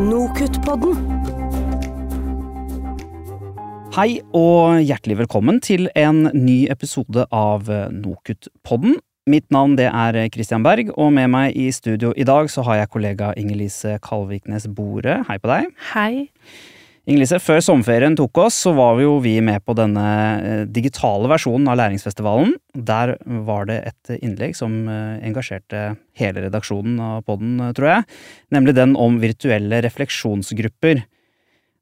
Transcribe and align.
Nokutt-podden. 0.00 0.96
Hei 3.92 4.22
og 4.32 4.78
hjertelig 4.80 5.18
velkommen 5.18 5.58
til 5.60 5.90
en 5.98 6.22
ny 6.32 6.64
episode 6.72 7.26
av 7.28 7.68
Nokutt-podden. 7.92 8.96
Mitt 9.28 9.50
navn 9.52 9.76
det 9.76 9.90
er 9.90 10.16
Christian 10.32 10.64
Berg, 10.64 10.94
og 10.96 11.12
med 11.12 11.28
meg 11.34 11.52
i 11.58 11.68
studio 11.68 12.14
i 12.16 12.24
dag 12.24 12.48
så 12.48 12.64
har 12.64 12.80
jeg 12.80 12.92
kollega 12.94 13.34
Inger-Lise 13.36 13.98
Kalviknes 14.00 14.70
Bore. 14.72 15.20
Hei 15.28 15.36
på 15.36 15.52
deg. 15.52 15.68
Hei. 15.92 16.30
Inger-Lise, 17.10 17.40
før 17.42 17.58
sommerferien 17.64 18.14
tok 18.14 18.38
oss, 18.38 18.56
så 18.66 18.70
var 18.76 18.92
vi 18.94 19.02
jo 19.02 19.16
vi 19.24 19.32
med 19.42 19.64
på 19.66 19.74
denne 19.74 20.04
eh, 20.38 20.60
digitale 20.70 21.26
versjonen 21.32 21.66
av 21.72 21.80
Læringsfestivalen. 21.80 22.52
Der 22.86 23.16
var 23.48 23.66
det 23.66 23.80
et 23.88 24.12
innlegg 24.20 24.54
som 24.54 24.76
eh, 24.86 25.16
engasjerte 25.26 25.96
hele 26.20 26.44
redaksjonen 26.44 27.00
av 27.02 27.24
podden, 27.26 27.56
eh, 27.64 27.72
tror 27.74 27.90
jeg. 27.90 28.06
Nemlig 28.54 28.76
den 28.78 28.94
om 28.94 29.18
virtuelle 29.18 29.82
refleksjonsgrupper. 29.88 31.02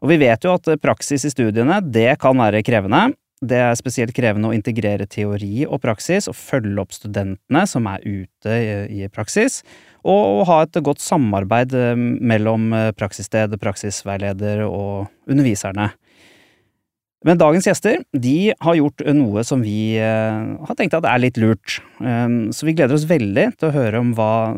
Og 0.00 0.14
vi 0.14 0.20
vet 0.22 0.48
jo 0.48 0.54
at 0.56 0.72
praksis 0.80 1.28
i 1.28 1.34
studiene, 1.34 1.82
det 1.84 2.14
kan 2.22 2.40
være 2.40 2.64
krevende. 2.64 3.10
Det 3.38 3.58
er 3.62 3.76
spesielt 3.78 4.14
krevende 4.16 4.50
å 4.50 4.54
integrere 4.56 5.06
teori 5.06 5.62
og 5.68 5.78
praksis, 5.84 6.26
og 6.26 6.34
følge 6.34 6.82
opp 6.82 6.94
studentene 6.96 7.62
som 7.70 7.86
er 7.86 8.02
ute 8.02 8.56
i 8.90 9.06
praksis, 9.14 9.60
og 10.02 10.42
ha 10.48 10.64
et 10.64 10.78
godt 10.82 11.02
samarbeid 11.02 11.74
eh, 11.76 11.94
mellom 11.98 12.72
eh, 12.74 12.90
praksissted, 12.98 13.54
praksisveileder 13.62 14.64
og 14.66 15.06
underviserne. 15.30 15.92
Men 17.26 17.38
dagens 17.38 17.66
gjester 17.66 18.02
de 18.14 18.54
har 18.62 18.78
gjort 18.78 19.02
noe 19.14 19.42
som 19.46 19.62
vi 19.62 19.98
eh, 20.02 20.42
har 20.66 20.78
tenkt 20.78 20.98
at 20.98 21.06
er 21.06 21.22
litt 21.22 21.38
lurt, 21.38 21.80
så 21.98 22.66
vi 22.66 22.74
gleder 22.78 22.94
oss 22.94 23.08
veldig 23.10 23.50
til 23.58 23.70
å 23.70 23.74
høre 23.74 24.02
om 24.02 24.12
hva, 24.18 24.54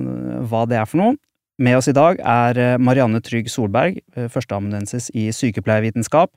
hva 0.49 0.67
det 0.69 0.81
er 0.81 0.89
for 0.89 1.01
noe. 1.01 1.17
Med 1.61 1.77
oss 1.77 1.91
i 1.93 1.97
dag 1.97 2.21
er 2.25 2.79
Marianne 2.81 3.21
Trygg 3.25 3.49
Solberg, 3.53 3.99
førsteamanuensis 4.33 5.11
i 5.17 5.27
sykepleiervitenskap, 5.37 6.33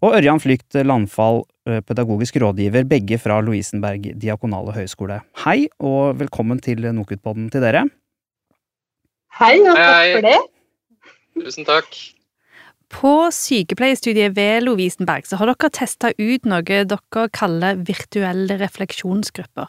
og 0.00 0.14
Ørjan 0.16 0.40
Flykt 0.40 0.78
Landfall, 0.86 1.42
pedagogisk 1.86 2.38
rådgiver, 2.40 2.86
begge 2.88 3.18
fra 3.20 3.40
Lovisenberg 3.44 4.06
diakonale 4.20 4.72
høgskole. 4.72 5.20
Hei, 5.44 5.66
og 5.76 6.16
velkommen 6.20 6.60
til 6.64 6.86
Nokutpodden 6.96 7.50
til 7.52 7.64
dere. 7.64 7.84
Hei, 9.40 9.58
og 9.60 9.76
takk 9.76 9.84
Hei. 9.84 10.14
for 10.14 10.26
det. 10.26 10.38
Tusen 11.44 11.68
takk. 11.68 12.00
På 12.90 13.12
sykepleierstudiet 13.30 14.34
ved 14.34 14.64
Lovisenberg 14.64 15.28
så 15.28 15.38
har 15.38 15.52
dere 15.52 15.70
testa 15.76 16.10
ut 16.16 16.48
noe 16.48 16.64
dere 16.64 17.28
kaller 17.36 17.78
virtuelle 17.86 18.56
refleksjonsgrupper. 18.58 19.68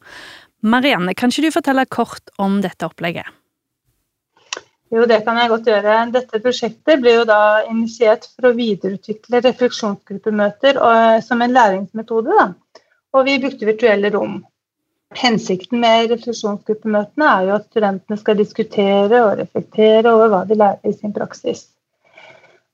Marianne, 0.63 1.13
kan 1.17 1.29
ikke 1.33 1.49
du 1.49 1.53
fortelle 1.53 1.85
kort 1.91 2.31
om 2.41 2.61
dette 2.63 2.87
opplegget? 2.87 3.27
Jo, 4.91 5.05
det 5.07 5.21
kan 5.23 5.37
jeg 5.39 5.49
godt 5.53 5.67
gjøre. 5.69 5.97
Dette 6.11 6.39
prosjektet 6.43 6.99
ble 6.99 7.13
jo 7.15 7.25
da 7.27 7.63
initiert 7.69 8.25
for 8.33 8.49
å 8.49 8.55
videreutvikle 8.57 9.39
refleksjonsgruppemøter 9.45 10.79
og, 10.83 11.21
som 11.23 11.43
en 11.43 11.53
læringsmetode. 11.55 12.35
Da. 12.35 12.81
Og 13.15 13.27
vi 13.27 13.37
brukte 13.39 13.69
virtuelle 13.69 14.11
rom. 14.11 14.41
Hensikten 15.15 15.79
med 15.83 16.11
refleksjonsgruppemøtene 16.11 17.27
er 17.27 17.47
jo 17.47 17.55
at 17.57 17.69
studentene 17.69 18.19
skal 18.19 18.39
diskutere 18.39 19.21
og 19.25 19.37
reflektere 19.39 20.11
over 20.11 20.31
hva 20.31 20.41
de 20.47 20.59
lærer 20.59 20.91
i 20.91 20.95
sin 20.95 21.15
praksis. 21.15 21.69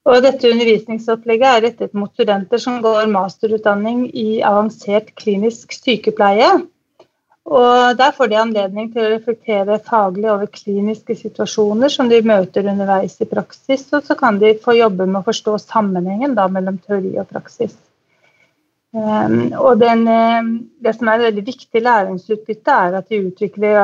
Og 0.08 0.22
dette 0.24 0.50
undervisningsopplegget 0.50 1.48
er 1.50 1.64
rettet 1.68 1.96
mot 1.98 2.14
studenter 2.14 2.62
som 2.64 2.80
går 2.82 3.10
masterutdanning 3.12 4.06
i 4.16 4.40
avansert 4.46 5.14
klinisk 5.20 5.74
sykepleie. 5.76 6.50
Og 7.48 7.98
Der 7.98 8.12
får 8.12 8.28
de 8.28 8.40
anledning 8.42 8.90
til 8.92 9.06
å 9.06 9.10
reflektere 9.14 9.80
faglig 9.88 10.28
over 10.28 10.50
kliniske 10.52 11.16
situasjoner 11.16 11.92
som 11.94 12.10
de 12.12 12.20
møter 12.20 12.68
underveis 12.68 13.16
i 13.24 13.28
praksis, 13.30 13.86
og 13.96 14.04
så 14.04 14.18
kan 14.20 14.40
de 14.42 14.58
få 14.64 14.76
jobbe 14.76 15.08
med 15.08 15.22
å 15.22 15.28
forstå 15.30 15.56
sammenhengen 15.64 16.36
da, 16.36 16.50
mellom 16.52 16.78
teori 16.84 17.14
og 17.22 17.30
praksis. 17.32 17.78
Um, 18.98 19.54
og 19.60 19.80
den, 19.80 20.08
um, 20.08 20.52
det 20.84 20.96
som 20.96 21.08
er 21.08 21.20
et 21.20 21.28
veldig 21.28 21.46
viktig 21.48 21.82
læringsutbytte, 21.86 22.72
er 22.88 22.96
at 23.00 23.10
de 23.12 23.20
utvikler 23.30 23.80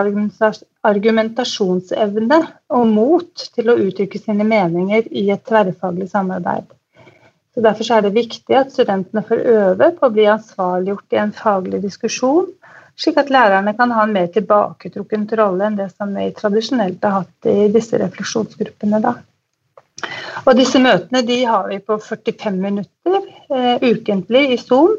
argumentasjonsevne 0.83 2.39
og 2.73 2.87
mot 2.87 3.47
til 3.55 3.69
å 3.69 3.79
uttrykke 3.83 4.19
sine 4.19 4.47
meninger 4.47 5.07
i 5.11 5.29
et 5.31 5.43
tverrfaglig 5.47 6.09
samarbeid. 6.11 6.67
Så 7.53 7.61
Derfor 7.61 7.91
er 7.93 8.01
det 8.01 8.15
viktig 8.15 8.55
at 8.57 8.71
studentene 8.73 9.21
får 9.27 9.43
øve 9.55 9.91
på 9.99 10.07
å 10.07 10.13
bli 10.15 10.25
ansvarliggjort 10.31 11.13
i 11.13 11.21
en 11.21 11.35
faglig 11.37 11.83
diskusjon, 11.83 12.47
slik 12.99 13.17
at 13.17 13.31
lærerne 13.33 13.73
kan 13.77 13.91
ha 13.91 14.05
en 14.05 14.15
mer 14.15 14.29
tilbaketrukken 14.33 15.27
rolle 15.39 15.67
enn 15.67 15.77
det 15.79 15.89
som 15.93 16.13
vi 16.15 16.29
tradisjonelt 16.37 17.03
har 17.03 17.23
hatt 17.23 17.49
i 17.49 17.69
disse 17.73 17.99
refleksjonsgruppene. 18.01 19.01
Da. 19.03 19.15
Og 20.43 20.57
disse 20.59 20.81
møtene 20.81 21.23
de 21.25 21.39
har 21.47 21.69
vi 21.69 21.79
på 21.79 21.97
45 22.01 22.59
minutter 22.59 23.19
eh, 23.49 23.77
ukentlig 23.81 24.43
i 24.53 24.59
Zoom. 24.61 24.97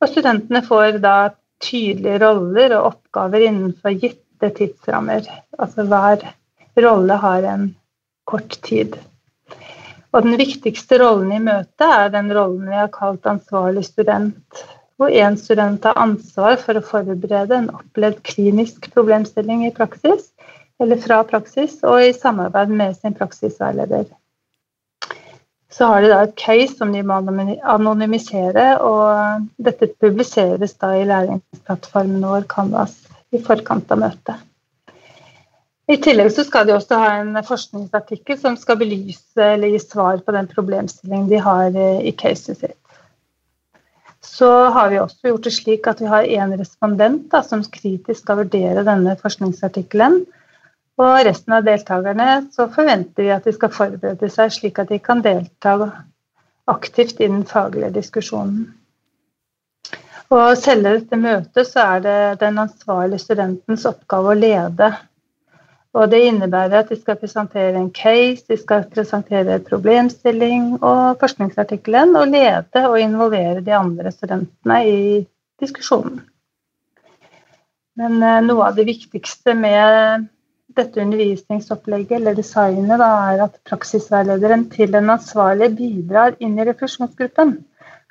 Og 0.00 0.08
studentene 0.08 0.62
får 0.64 0.98
da 1.02 1.16
tydelige 1.60 2.20
roller 2.22 2.74
og 2.78 2.94
oppgaver 2.94 3.44
innenfor 3.50 3.96
gitte 4.00 4.50
tidsrammer. 4.56 5.28
Altså 5.60 5.84
hver 5.88 6.24
rolle 6.80 7.20
har 7.20 7.46
en 7.52 7.70
kort 8.30 8.56
tid. 8.64 8.96
Og 10.10 10.24
den 10.26 10.38
viktigste 10.40 10.98
rollen 11.02 11.30
i 11.36 11.42
møtet 11.42 11.86
er 11.86 12.10
den 12.14 12.32
rollen 12.34 12.66
vi 12.70 12.78
har 12.78 12.90
kalt 12.94 13.26
ansvarlig 13.30 13.84
student. 13.86 14.64
Hvor 15.00 15.08
én 15.16 15.36
student 15.40 15.86
har 15.88 15.96
ansvar 15.96 16.58
for 16.60 16.76
å 16.76 16.84
forberede 16.84 17.56
en 17.56 17.70
opplevd 17.72 18.18
klinisk 18.26 18.90
problemstilling 18.92 19.62
i 19.64 19.72
praksis, 19.72 20.26
eller 20.80 21.00
fra 21.00 21.22
praksis, 21.24 21.78
og 21.88 22.02
i 22.04 22.12
samarbeid 22.12 22.74
med 22.76 22.98
sin 22.98 23.16
praksisveileder. 23.16 24.04
Så 25.72 25.88
har 25.88 26.02
de 26.02 26.10
da 26.10 26.18
et 26.26 26.36
case 26.36 26.74
som 26.74 26.92
de 26.92 27.00
må 27.06 27.16
anonymisere, 27.16 28.66
og 28.84 29.48
dette 29.56 29.88
publiseres 30.02 30.76
da 30.82 30.92
i 30.98 31.08
læringsplattformen 31.08 32.26
vår 32.26 32.44
Canvas 32.50 32.98
i 33.32 33.40
forkant 33.40 33.92
av 33.94 34.02
møtet. 34.02 34.46
I 35.90 35.96
tillegg 35.96 36.28
så 36.34 36.44
skal 36.46 36.68
de 36.68 36.76
også 36.76 36.98
ha 37.00 37.14
en 37.22 37.40
forskningsartikkel 37.46 38.36
som 38.38 38.60
skal 38.60 38.78
belyse 38.82 39.46
eller 39.56 39.72
gi 39.72 39.80
svar 39.82 40.20
på 40.26 40.36
den 40.36 40.46
problemstillingen 40.50 41.30
de 41.32 41.40
har 41.42 41.80
i 41.80 42.12
caset 42.20 42.60
sitt. 42.60 42.76
Så 44.20 44.48
har 44.74 44.90
vi 44.92 44.98
også 45.00 45.30
gjort 45.30 45.46
det 45.46 45.52
slik 45.56 45.86
at 45.88 46.00
vi 46.02 46.08
har 46.10 46.28
én 46.28 46.52
respondent 46.58 47.30
da, 47.32 47.40
som 47.42 47.64
kritisk 47.64 48.20
skal 48.20 48.42
vurdere 48.42 48.84
denne 48.84 49.16
forskningsartikkelen. 49.20 50.20
Og 51.00 51.14
resten 51.24 51.54
av 51.56 51.64
deltakerne 51.64 52.28
så 52.52 52.66
forventer 52.74 53.24
vi 53.24 53.32
at 53.32 53.46
de 53.48 53.54
skal 53.56 53.72
forberede 53.72 54.28
seg 54.32 54.52
slik 54.52 54.82
at 54.82 54.92
de 54.92 54.98
kan 55.00 55.22
delta 55.24 55.78
aktivt 56.68 57.20
i 57.20 57.30
den 57.30 57.46
faglige 57.48 57.94
diskusjonen. 57.96 58.68
Og 60.30 60.52
selve 60.60 60.92
dette 60.98 61.16
møtet 61.18 61.66
så 61.66 61.86
er 61.96 62.02
det 62.04 62.18
den 62.44 62.60
ansvarlige 62.62 63.24
studentens 63.24 63.86
oppgave 63.88 64.30
å 64.30 64.38
lede. 64.38 64.92
Og 65.98 66.10
det 66.12 66.20
innebærer 66.22 66.84
at 66.84 66.90
de 66.92 66.96
skal 67.00 67.18
presentere 67.18 67.74
en 67.74 67.90
case, 67.90 68.44
de 68.46 68.56
skal 68.58 68.84
presentere 68.92 69.58
problemstilling 69.66 70.76
og 70.78 71.18
forskningsartikkelen, 71.18 72.14
og 72.16 72.30
lede 72.30 72.84
og 72.86 73.00
involvere 73.00 73.64
de 73.66 73.74
andre 73.74 74.12
studentene 74.14 74.78
i 74.86 75.00
diskusjonen. 75.60 76.20
Men 77.98 78.22
eh, 78.22 78.38
noe 78.46 78.68
av 78.68 78.78
det 78.78 78.86
viktigste 78.86 79.56
med 79.58 80.28
dette 80.78 81.02
undervisningsopplegget 81.02 82.20
eller 82.20 82.38
designet 82.38 83.02
da, 83.02 83.10
er 83.32 83.44
at 83.48 83.58
praksisveilederen 83.66 84.68
til 84.70 84.94
den 84.94 85.10
ansvarlige 85.10 85.74
bidrar 85.80 86.38
inn 86.38 86.54
i 86.58 86.66
refusjonsgruppen 86.70 87.56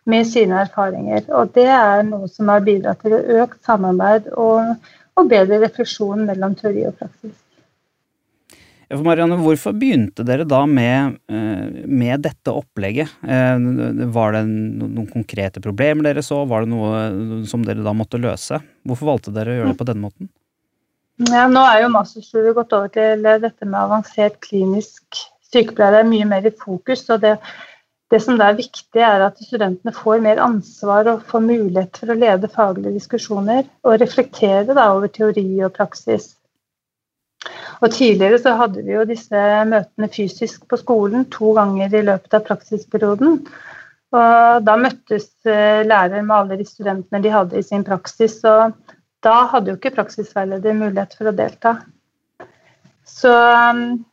med 0.10 0.28
sine 0.28 0.66
erfaringer. 0.66 1.24
Og 1.32 1.54
det 1.56 1.70
er 1.72 2.04
noe 2.08 2.28
som 2.28 2.52
har 2.52 2.66
bidratt 2.66 3.06
til 3.06 3.16
økt 3.16 3.64
samarbeid 3.66 4.28
og, 4.36 4.76
og 5.16 5.32
bedre 5.32 5.62
refusjon 5.64 6.28
mellom 6.28 6.60
teori 6.60 6.90
og 6.90 7.00
praksis. 7.00 7.38
Marianne, 8.90 9.38
hvorfor 9.38 9.76
begynte 9.78 10.24
dere 10.26 10.48
da 10.50 10.64
med, 10.66 11.20
med 11.30 12.24
dette 12.26 12.50
opplegget? 12.50 13.12
Var 13.22 14.34
det 14.34 14.42
noen 14.50 15.06
konkrete 15.12 15.62
problemer 15.62 16.08
dere 16.08 16.24
så? 16.26 16.40
Var 16.50 16.66
det 16.66 16.72
noe 16.72 17.44
som 17.50 17.62
dere 17.68 17.86
da 17.86 17.94
måtte 17.94 18.18
løse? 18.18 18.58
Hvorfor 18.90 19.12
valgte 19.12 19.34
dere 19.36 19.54
å 19.54 19.60
gjøre 19.60 19.74
det 19.76 19.80
på 19.84 19.88
denne 19.92 20.08
måten? 20.08 20.32
Ja, 21.28 21.46
nå 21.52 21.62
er 21.68 21.84
jo 21.84 21.92
masterstudiet 21.92 22.56
gått 22.56 22.74
over 22.74 22.92
til 22.96 23.26
dette 23.26 23.68
med 23.68 23.80
avansert 23.80 24.40
klinisk 24.46 25.20
sykepleie. 25.52 25.92
Det 25.92 26.00
er 26.02 26.10
mye 26.10 26.30
mer 26.30 26.48
i 26.48 26.54
fokus. 26.56 27.04
og 27.12 27.22
det, 27.26 27.36
det 28.10 28.22
som 28.24 28.40
er 28.42 28.56
viktig, 28.58 29.02
er 29.04 29.26
at 29.26 29.42
studentene 29.44 29.94
får 29.94 30.24
mer 30.24 30.40
ansvar 30.42 31.12
og 31.12 31.26
får 31.30 31.44
mulighet 31.46 32.00
for 32.00 32.14
å 32.14 32.18
lede 32.18 32.52
faglige 32.54 32.96
diskusjoner 32.96 33.68
og 33.84 34.00
reflektere 34.02 34.74
over 34.74 35.12
teori 35.12 35.48
og 35.62 35.76
praksis. 35.76 36.32
Og 37.80 37.92
Tidligere 37.96 38.40
så 38.42 38.56
hadde 38.60 38.84
vi 38.84 38.96
jo 38.96 39.06
disse 39.08 39.44
møtene 39.70 40.10
fysisk 40.12 40.66
på 40.70 40.80
skolen 40.82 41.26
to 41.32 41.54
ganger 41.56 41.94
i 41.96 42.06
løpet 42.10 42.36
av 42.36 42.46
praksisperioden. 42.50 43.40
Og 44.16 44.66
Da 44.66 44.76
møttes 44.82 45.30
eh, 45.48 45.86
lærer 45.88 46.26
med 46.26 46.36
alle 46.36 46.60
de 46.60 46.68
studentene 46.68 47.24
de 47.24 47.32
hadde 47.34 47.60
i 47.60 47.66
sin 47.66 47.86
praksis. 47.88 48.40
og 48.44 48.76
Da 49.24 49.46
hadde 49.54 49.72
jo 49.72 49.80
ikke 49.80 49.96
praksisveileder 49.96 50.76
mulighet 50.76 51.16
for 51.18 51.32
å 51.32 51.36
delta. 51.36 51.78
Så 53.10 53.32
um, 53.32 54.04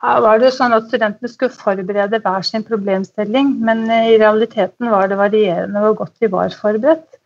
var 0.00 0.38
det 0.38 0.48
jo 0.48 0.54
sånn 0.56 0.76
at 0.76 0.86
Studentene 0.88 1.30
skulle 1.32 1.56
forberede 1.56 2.20
hver 2.24 2.46
sin 2.46 2.64
problemstilling, 2.66 3.52
men 3.64 3.84
i 3.90 4.16
realiteten 4.20 4.90
var 4.92 5.10
det 5.10 5.20
varierende 5.20 5.82
hvor 5.84 5.98
godt 6.04 6.22
de 6.22 6.30
var 6.32 6.54
forberedt. 6.56 7.20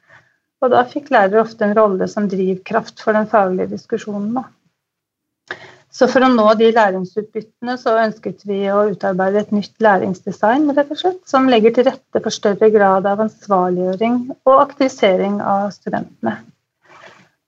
Og 0.63 0.73
da 0.73 0.83
fikk 0.91 1.13
lærere 1.15 1.45
ofte 1.45 1.67
en 1.67 1.77
rolle 1.79 2.09
som 2.11 2.27
drivkraft 2.31 3.03
for 3.03 3.15
den 3.15 3.29
faglige 3.31 3.77
diskusjonen. 3.77 4.33
Da. 4.41 4.49
Så 5.91 6.07
for 6.13 6.25
å 6.25 6.29
nå 6.29 6.45
de 6.61 6.69
læringsutbyttene 6.77 7.79
så 7.81 7.95
ønsket 8.03 8.45
vi 8.49 8.61
å 8.71 8.85
utarbeide 8.91 9.41
et 9.41 9.55
nytt 9.57 9.73
læringsdesign 9.83 10.69
rett 10.77 10.93
og 10.93 11.01
slett, 11.01 11.23
som 11.31 11.49
legger 11.49 11.75
til 11.75 11.89
rette 11.89 12.23
for 12.23 12.35
større 12.35 12.69
grad 12.75 13.09
av 13.09 13.23
ansvarliggjøring 13.25 14.21
og 14.37 14.55
aktivisering 14.59 15.41
av 15.41 15.71
studentene. 15.75 16.37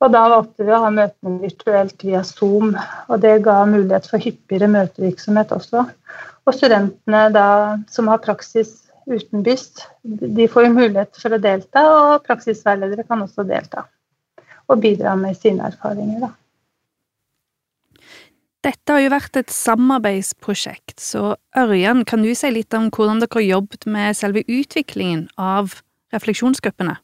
Og 0.01 0.13
da 0.15 0.23
valgte 0.33 0.65
vi 0.65 0.73
å 0.73 0.81
ha 0.81 0.91
møtene 0.97 1.43
virtuelt 1.43 2.07
via 2.07 2.23
Zoom, 2.25 2.73
og 3.13 3.21
det 3.21 3.43
ga 3.45 3.59
mulighet 3.69 4.09
for 4.09 4.25
hyppigere 4.25 4.71
møtevirksomhet 4.73 5.53
også. 5.53 5.85
Og 6.49 6.57
studentene 6.57 7.27
da, 7.37 7.49
som 7.93 8.09
har 8.09 8.25
praksis 8.25 8.73
utenbys, 9.11 9.69
de 10.03 10.49
får 10.49 10.71
jo 10.71 10.77
mulighet 10.79 11.21
for 11.21 11.37
å 11.37 11.43
delta, 11.43 11.85
og 11.93 12.25
praksisveiledere 12.25 13.05
kan 13.05 13.21
også 13.27 13.45
delta 13.45 13.85
og 14.71 14.81
bidra 14.81 15.17
med 15.19 15.37
sine 15.37 15.67
erfaringer. 15.67 16.21
da. 16.25 16.40
Dette 18.61 18.93
har 18.93 19.01
jo 19.01 19.13
vært 19.13 19.39
et 19.41 19.53
samarbeidsprosjekt, 19.55 20.99
så 21.01 21.37
Ørjan, 21.57 22.05
kan 22.05 22.21
du 22.21 22.35
si 22.37 22.51
litt 22.53 22.75
om 22.77 22.91
hvordan 22.93 23.23
dere 23.23 23.39
har 23.39 23.47
jobbet 23.47 23.87
med 23.89 24.19
selve 24.19 24.43
utviklingen 24.45 25.31
av 25.41 25.79
refleksjonsgruppene? 26.13 26.99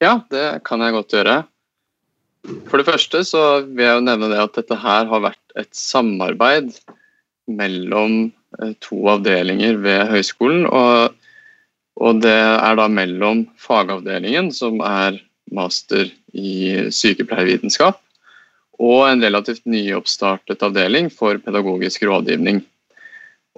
Ja, 0.00 0.22
det 0.32 0.62
kan 0.64 0.80
jeg 0.80 0.96
godt 0.96 1.12
gjøre. 1.12 1.36
For 2.70 2.80
det 2.80 2.88
første 2.88 3.20
så 3.28 3.42
vil 3.66 3.84
jeg 3.84 3.98
jo 3.98 4.06
nevne 4.06 4.30
det 4.32 4.40
at 4.40 4.56
dette 4.56 4.78
her 4.80 5.08
har 5.10 5.24
vært 5.26 5.56
et 5.60 5.68
samarbeid 5.76 6.72
mellom 7.50 8.30
eh, 8.62 8.72
to 8.80 9.02
avdelinger 9.12 9.76
ved 9.84 10.06
høyskolen. 10.14 10.64
Og, 10.64 11.18
og 12.00 12.22
det 12.24 12.32
er 12.32 12.78
da 12.80 12.88
mellom 12.88 13.44
fagavdelingen, 13.60 14.48
som 14.56 14.80
er 14.80 15.20
master 15.52 16.08
i 16.32 16.88
sykepleiervitenskap, 16.94 18.00
og 18.80 19.04
en 19.10 19.22
relativt 19.22 19.66
nyoppstartet 19.68 20.62
avdeling 20.64 21.10
for 21.12 21.38
pedagogisk 21.44 22.06
rådgivning. 22.08 22.62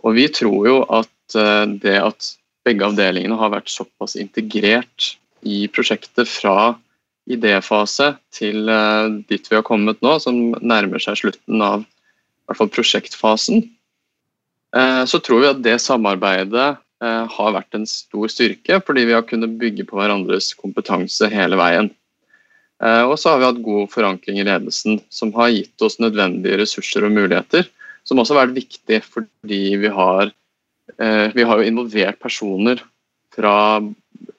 Og 0.03 0.17
vi 0.19 0.27
tror 0.35 0.67
jo 0.67 0.79
at 0.91 1.37
eh, 1.39 1.67
det 1.83 1.99
at 2.03 2.33
begge 2.67 2.87
avdelingene 2.87 3.39
har 3.39 3.53
vært 3.55 3.71
såpass 3.71 4.17
integrert 4.19 5.13
i 5.47 5.67
prosjektet 5.71 6.31
fra 6.31 6.75
idéfase 7.31 8.13
til 8.35 8.67
eh, 8.71 9.15
dit 9.31 9.47
vi 9.47 9.59
har 9.59 9.67
kommet 9.67 10.03
nå, 10.03 10.17
som 10.23 10.57
nærmer 10.59 11.03
seg 11.03 11.21
slutten 11.23 11.63
av 11.63 11.87
i 11.87 12.51
hvert 12.51 12.59
fall 12.59 12.73
prosjektfasen, 12.75 13.63
eh, 14.75 15.03
så 15.07 15.23
tror 15.23 15.45
vi 15.45 15.53
at 15.53 15.67
det 15.67 15.79
samarbeidet 15.83 16.73
har 17.03 17.55
vært 17.57 17.75
en 17.75 17.83
stor 17.91 18.31
styrke, 18.31 18.77
fordi 18.87 19.03
vi 19.09 19.15
har 19.17 19.25
kunnet 19.27 19.57
bygge 19.59 19.83
på 19.89 19.97
hverandres 19.99 20.53
kompetanse 20.55 21.27
hele 21.33 21.57
veien. 21.59 21.89
Eh, 22.83 23.05
og 23.07 23.15
så 23.21 23.33
har 23.33 23.41
vi 23.41 23.47
hatt 23.47 23.63
god 23.63 23.91
forankring 23.93 24.41
i 24.41 24.47
ledelsen, 24.47 24.99
som 25.13 25.31
har 25.37 25.53
gitt 25.55 25.85
oss 25.87 26.01
nødvendige 26.03 26.59
ressurser 26.65 27.07
og 27.07 27.15
muligheter. 27.15 27.69
Som 28.03 28.19
også 28.19 28.35
har 28.35 28.47
vært 28.47 28.59
viktig 28.59 28.99
fordi 29.07 29.63
vi 29.79 29.93
har, 29.93 30.33
eh, 30.99 31.29
vi 31.35 31.47
har 31.47 31.61
jo 31.61 31.69
involvert 31.69 32.19
personer 32.19 32.83
fra 33.35 33.81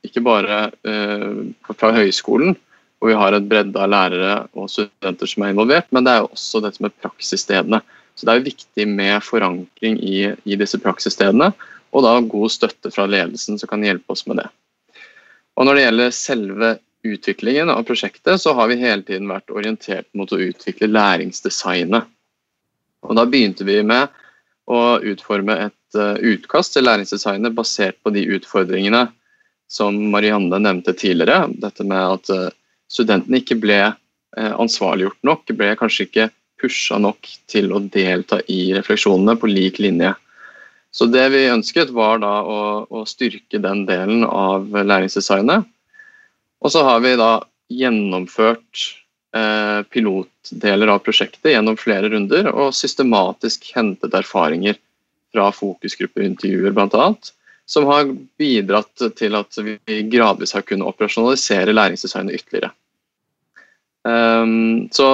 ikke 0.04 0.24
bare 0.24 0.72
eh, 0.86 1.32
fra 1.72 1.92
høyskolen, 1.96 2.56
hvor 3.00 3.12
vi 3.12 3.20
har 3.20 3.36
et 3.36 3.48
bredde 3.48 3.80
av 3.80 3.90
lærere 3.92 4.36
og 4.54 4.70
studenter 4.72 5.28
som 5.28 5.44
er 5.44 5.54
involvert, 5.56 5.88
men 5.92 6.04
det 6.04 6.12
er 6.12 6.24
jo 6.24 6.32
også 6.36 6.62
dette 6.64 6.84
med 6.84 6.96
praksisstedene. 7.04 7.82
Så 8.16 8.28
det 8.28 8.34
er 8.34 8.40
jo 8.40 8.52
viktig 8.52 8.86
med 8.88 9.24
forankring 9.26 9.98
i, 10.04 10.18
i 10.46 10.58
disse 10.60 10.78
praksisstedene, 10.80 11.50
og 11.94 12.06
da 12.06 12.14
god 12.20 12.52
støtte 12.54 12.92
fra 12.94 13.08
ledelsen 13.10 13.58
som 13.60 13.70
kan 13.70 13.84
hjelpe 13.86 14.14
oss 14.14 14.28
med 14.28 14.44
det. 14.44 14.48
Og 15.58 15.66
Når 15.66 15.76
det 15.76 15.86
gjelder 15.86 16.16
selve 16.18 16.70
utviklingen 17.04 17.70
av 17.70 17.84
prosjektet 17.84 18.42
så 18.42 18.54
har 18.54 18.68
vi 18.72 18.80
hele 18.80 19.04
tiden 19.04 19.28
vært 19.32 19.52
orientert 19.52 20.08
mot 20.16 20.32
å 20.32 20.40
utvikle 20.40 20.88
læringsdesignet. 20.92 22.08
Og 23.04 23.18
da 23.20 23.26
begynte 23.28 23.68
vi 23.68 23.82
med 23.84 24.12
å 24.72 25.00
utforme 25.04 25.58
et 25.66 25.98
uh, 26.00 26.16
utkast 26.24 26.76
til 26.76 26.88
læringsdesignet 26.88 27.56
basert 27.56 28.00
på 28.04 28.14
de 28.16 28.24
utfordringene 28.38 29.10
som 29.68 29.98
Marianne 30.14 30.62
nevnte 30.64 30.96
tidligere. 30.96 31.50
Dette 31.60 31.84
med 31.84 32.00
at 32.00 32.32
uh, 32.32 32.48
studentene 32.88 33.42
ikke 33.44 33.60
ble 33.60 33.82
uh, 33.92 34.54
ansvarliggjort 34.56 35.20
nok, 35.28 35.52
ble 35.60 35.74
kanskje 35.80 36.08
ikke 36.08 36.30
pusha 36.64 36.96
nok 37.04 37.28
til 37.52 37.74
å 37.76 37.84
delta 37.92 38.40
i 38.48 38.72
refleksjonene 38.78 39.36
på 39.36 39.52
lik 39.52 39.84
linje. 39.84 40.14
Så 40.94 41.10
det 41.12 41.26
vi 41.34 41.50
ønsket, 41.50 41.92
var 41.92 42.22
da 42.24 42.32
å, 42.46 42.58
å 42.88 43.04
styrke 43.10 43.60
den 43.60 43.84
delen 43.90 44.24
av 44.24 44.70
læringsdesignet 44.72 45.68
og 46.64 46.72
så 46.72 46.84
har 46.88 47.02
vi 47.04 47.16
da 47.20 47.32
gjennomført 47.74 48.84
eh, 49.36 49.82
pilotdeler 49.92 50.92
av 50.94 51.02
prosjektet 51.04 51.52
gjennom 51.54 51.78
flere 51.80 52.12
runder 52.14 52.50
og 52.54 52.76
systematisk 52.78 53.72
hentet 53.76 54.16
erfaringer 54.16 54.80
fra 55.34 55.50
fokusgruppeintervjuer 55.56 56.76
bl.a. 56.76 57.08
Som 57.66 57.88
har 57.88 58.08
bidratt 58.40 59.04
til 59.18 59.36
at 59.40 59.60
vi 59.64 60.00
gradvis 60.12 60.54
har 60.56 60.66
kunnet 60.68 60.88
operasjonalisere 60.92 61.76
læringsdesignet 61.76 62.40
ytterligere. 62.40 62.74
Um, 64.04 64.90
så 64.92 65.08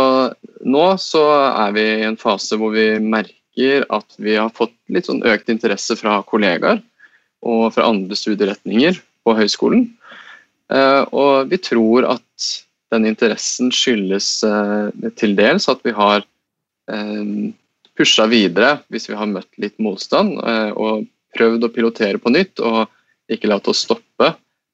nå 0.65 0.85
så 0.97 1.21
er 1.45 1.75
vi 1.75 1.83
i 1.85 2.07
en 2.07 2.17
fase 2.17 2.57
hvor 2.57 2.73
vi 2.73 2.87
merker 2.97 3.85
at 3.93 4.17
vi 4.17 4.33
har 4.33 4.49
fått 4.55 4.73
litt 4.89 5.05
sånn 5.05 5.21
økt 5.29 5.51
interesse 5.53 5.93
fra 5.99 6.23
kollegaer 6.25 6.81
og 7.45 7.69
fra 7.75 7.85
andre 7.91 8.17
studieretninger 8.17 8.97
på 9.25 9.35
høyskolen. 9.37 9.85
Eh, 10.69 11.03
og 11.17 11.49
vi 11.49 11.57
tror 11.61 12.05
at 12.05 12.49
den 12.93 13.07
interessen 13.09 13.71
skyldes 13.73 14.39
eh, 14.45 15.09
til 15.17 15.33
dels 15.37 15.65
at 15.71 15.81
vi 15.85 15.93
har 15.97 16.21
eh, 16.91 17.31
pusha 17.97 18.27
videre 18.29 18.77
hvis 18.93 19.09
vi 19.09 19.17
har 19.17 19.29
møtt 19.29 19.49
litt 19.61 19.75
motstand, 19.81 20.37
og 20.79 21.07
prøvd 21.35 21.65
å 21.65 21.71
pilotere 21.73 22.21
på 22.21 22.31
nytt 22.31 22.61
og 22.63 22.85
ikke 23.29 23.49
latt 23.51 23.67
oss 23.67 23.81
stoppe. 23.83 24.29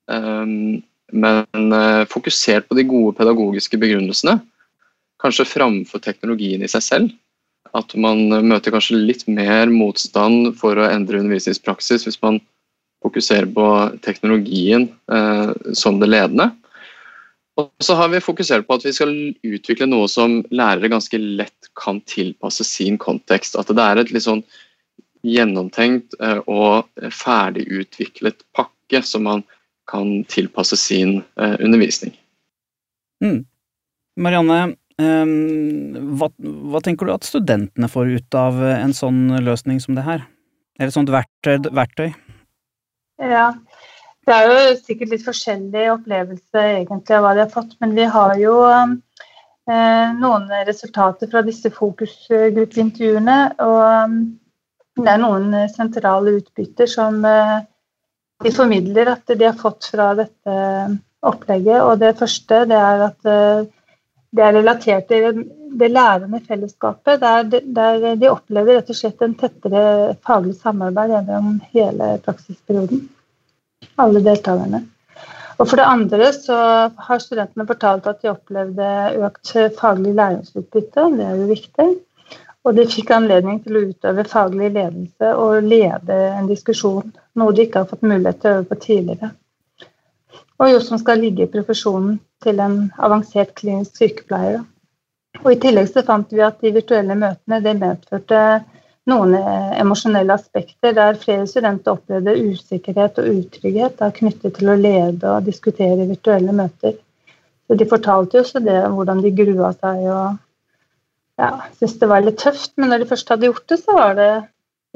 Men 0.05 1.73
fokusert 2.11 2.67
på 2.69 2.77
de 2.77 2.85
gode 2.85 3.15
pedagogiske 3.17 3.79
begrunnelsene, 3.81 4.35
kanskje 5.17 5.47
framfor 5.49 6.03
teknologien 6.05 6.61
i 6.61 6.69
seg 6.69 6.85
selv. 6.85 7.15
At 7.73 7.97
man 7.97 8.29
møter 8.45 8.77
kanskje 8.77 9.01
litt 9.01 9.25
mer 9.25 9.73
motstand 9.73 10.53
for 10.61 10.77
å 10.77 10.85
endre 10.85 11.23
undervisningspraksis 11.23 12.05
hvis 12.05 12.21
man 12.21 12.37
fokusere 13.05 13.49
på 13.53 13.69
teknologien 14.05 14.89
eh, 15.11 15.51
som 15.77 16.01
det 16.01 16.09
ledende. 16.11 16.51
Og 17.55 17.71
så 17.83 17.95
har 17.95 18.11
vi 18.11 18.23
fokusert 18.23 18.67
på 18.67 18.75
at 18.75 18.83
vi 18.83 18.91
skal 18.95 19.13
utvikle 19.47 19.87
noe 19.87 20.09
som 20.11 20.41
lærere 20.51 20.91
ganske 20.91 21.19
lett 21.21 21.69
kan 21.79 22.01
tilpasse 22.09 22.65
sin 22.67 22.99
kontekst. 22.99 23.55
At 23.55 23.71
det 23.71 23.83
er 23.83 24.01
et 24.01 24.11
litt 24.11 24.25
sånn 24.25 24.43
gjennomtenkt 25.25 26.17
eh, 26.19 26.41
og 26.51 26.89
ferdigutviklet 27.15 28.43
pakke 28.55 29.01
som 29.07 29.25
man 29.29 29.45
kan 29.89 30.23
tilpasse 30.29 30.77
sin 30.81 31.21
eh, 31.39 31.55
undervisning. 31.61 32.15
Mm. 33.23 33.45
Marianne, 34.19 34.75
um, 34.99 36.15
hva, 36.19 36.29
hva, 36.39 36.81
tenker 36.83 37.07
du 37.07 37.15
at 37.15 37.27
studentene 37.27 37.89
får 37.91 38.17
ut 38.19 38.37
av 38.39 38.59
en 38.67 38.95
sånn 38.95 39.27
løsning 39.43 39.79
som 39.83 39.95
det 39.97 40.05
her? 40.07 40.27
Eller 40.75 40.91
et 40.91 40.97
sånt 40.97 41.11
verktøy? 41.11 41.69
verktøy? 41.71 42.11
Ja. 43.21 43.49
Det 44.25 44.33
er 44.33 44.47
jo 44.49 44.77
sikkert 44.79 45.11
litt 45.13 45.25
forskjellig 45.25 45.83
opplevelse 45.93 46.61
egentlig 46.79 47.13
av 47.13 47.25
hva 47.25 47.33
de 47.37 47.43
har 47.43 47.51
fått, 47.53 47.75
men 47.83 47.93
vi 47.93 48.07
har 48.09 48.33
jo 48.41 48.55
eh, 48.65 50.15
noen 50.17 50.47
resultater 50.65 51.29
fra 51.29 51.43
disse 51.45 51.69
fokusgruppeintervjuene. 51.75 53.37
Og 53.61 53.77
um, 53.85 54.17
det 54.97 55.11
er 55.11 55.21
noen 55.21 55.53
sentrale 55.69 56.39
utbytter 56.39 56.89
som 56.89 57.21
eh, 57.29 57.59
de 58.43 58.53
formidler 58.55 59.13
at 59.13 59.29
de 59.29 59.45
har 59.45 59.57
fått 59.59 59.91
fra 59.93 60.13
dette 60.17 60.57
opplegget. 61.25 61.83
Og 61.85 61.99
det 62.01 62.15
første 62.17 62.63
det 62.69 62.81
er 62.81 63.05
at 63.11 63.29
eh, 63.29 63.67
det 64.35 64.43
er 64.43 64.57
relatert 64.57 65.07
til 65.11 65.45
det 65.79 65.91
lærende 65.91 66.39
fellesskapet, 66.47 67.21
der 67.21 67.43
de, 67.51 67.61
der 67.75 68.15
de 68.19 68.31
opplever 68.31 68.79
rett 68.79 68.91
og 68.91 68.97
slett 68.97 69.21
en 69.25 69.35
tettere 69.39 69.83
faglig 70.25 70.55
samarbeid 70.61 71.13
gjennom 71.13 71.59
hele 71.75 72.15
praksisperioden. 72.25 73.05
Alle 74.01 74.23
deltakerne. 74.23 74.85
Og 75.55 75.69
For 75.69 75.79
det 75.79 75.87
andre 75.87 76.31
så 76.35 76.57
har 77.07 77.21
studentene 77.23 77.67
fortalt 77.67 78.07
at 78.11 78.19
de 78.21 78.31
opplevde 78.33 78.89
økt 79.23 79.53
faglig 79.79 80.15
læringsutbytte. 80.17 81.07
Det 81.15 81.25
er 81.25 81.39
jo 81.39 81.47
viktig. 81.51 81.87
Og 82.65 82.75
de 82.75 82.87
fikk 82.89 83.11
anledning 83.13 83.59
til 83.63 83.77
å 83.77 83.83
utøve 83.91 84.25
faglig 84.27 84.71
ledelse 84.73 85.31
og 85.37 85.67
lede 85.69 86.15
en 86.33 86.47
diskusjon, 86.49 87.11
noe 87.37 87.53
de 87.53 87.67
ikke 87.67 87.83
har 87.83 87.91
fått 87.91 88.07
mulighet 88.07 88.41
til 88.41 88.51
å 88.51 88.59
øve 88.59 88.69
på 88.71 88.79
tidligere. 88.87 89.29
Og 90.59 90.71
jo 90.71 90.79
som 90.81 90.97
skal 90.97 91.21
ligge 91.21 91.45
i 91.45 91.51
profesjonen 91.51 92.17
til 92.43 92.61
en 92.63 92.77
avansert 92.97 93.53
klinisk 93.59 93.99
sykepleier. 93.99 94.63
Og 95.43 95.51
I 95.51 95.59
tillegg 95.61 95.89
så 95.91 96.03
fant 96.05 96.31
vi 96.33 96.43
at 96.45 96.61
de 96.63 96.71
virtuelle 96.75 97.17
møtene 97.19 97.61
det 97.63 97.75
medførte 97.79 98.41
noen 99.09 99.35
emosjonelle 99.77 100.33
aspekter 100.33 100.95
der 100.97 101.19
flere 101.21 101.45
studenter 101.49 101.93
opplevde 101.93 102.33
usikkerhet 102.49 103.19
og 103.21 103.27
utrygghet 103.29 103.99
da, 103.99 104.09
knyttet 104.15 104.55
til 104.57 104.71
å 104.71 104.77
lede 104.79 105.29
og 105.29 105.45
diskutere 105.45 106.07
virtuelle 106.09 106.55
møter. 106.55 106.95
Så 107.67 107.77
De 107.77 107.85
fortalte 107.89 108.37
jo 108.37 108.43
også 108.45 108.61
det, 108.65 108.79
hvordan 108.95 109.21
de 109.21 109.33
grua 109.37 109.71
seg 109.77 110.01
og 110.05 110.41
ja, 111.41 111.49
syntes 111.77 111.97
det 112.01 112.09
var 112.09 112.25
litt 112.25 112.39
tøft. 112.41 112.73
Men 112.77 112.91
når 112.91 113.03
de 113.03 113.09
først 113.09 113.31
hadde 113.33 113.49
gjort 113.49 113.67
det, 113.71 113.79
så 113.81 113.97
var 113.97 114.15
det 114.19 114.29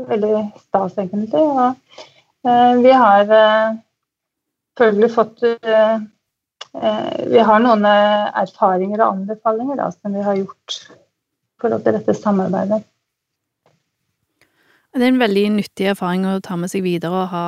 veldig 0.10 0.34
stas, 0.62 0.98
egentlig. 1.02 1.44
Og, 1.44 2.06
eh, 2.48 2.74
vi 2.84 2.94
har 3.04 3.34
eh, 3.40 3.76
selvfølgelig 4.78 5.12
fått 5.16 5.46
eh, 5.50 5.98
vi 6.74 7.42
har 7.42 7.64
noen 7.64 7.86
eh, 7.88 8.30
erfaringer 8.44 9.02
og 9.02 9.16
anbefalinger 9.16 9.80
da, 9.80 9.90
som 9.96 10.14
vi 10.14 10.24
har 10.26 10.38
gjort 10.38 10.78
i 10.86 11.62
forhold 11.62 11.84
til 11.86 11.98
dette 11.98 12.16
samarbeidet. 12.18 12.84
Det 14.94 15.06
er 15.06 15.12
en 15.12 15.22
veldig 15.22 15.44
nyttig 15.60 15.92
erfaring 15.92 16.26
å 16.26 16.40
ta 16.46 16.58
med 16.58 16.72
seg 16.72 16.84
videre 16.86 17.26
og 17.26 17.34
ha 17.34 17.46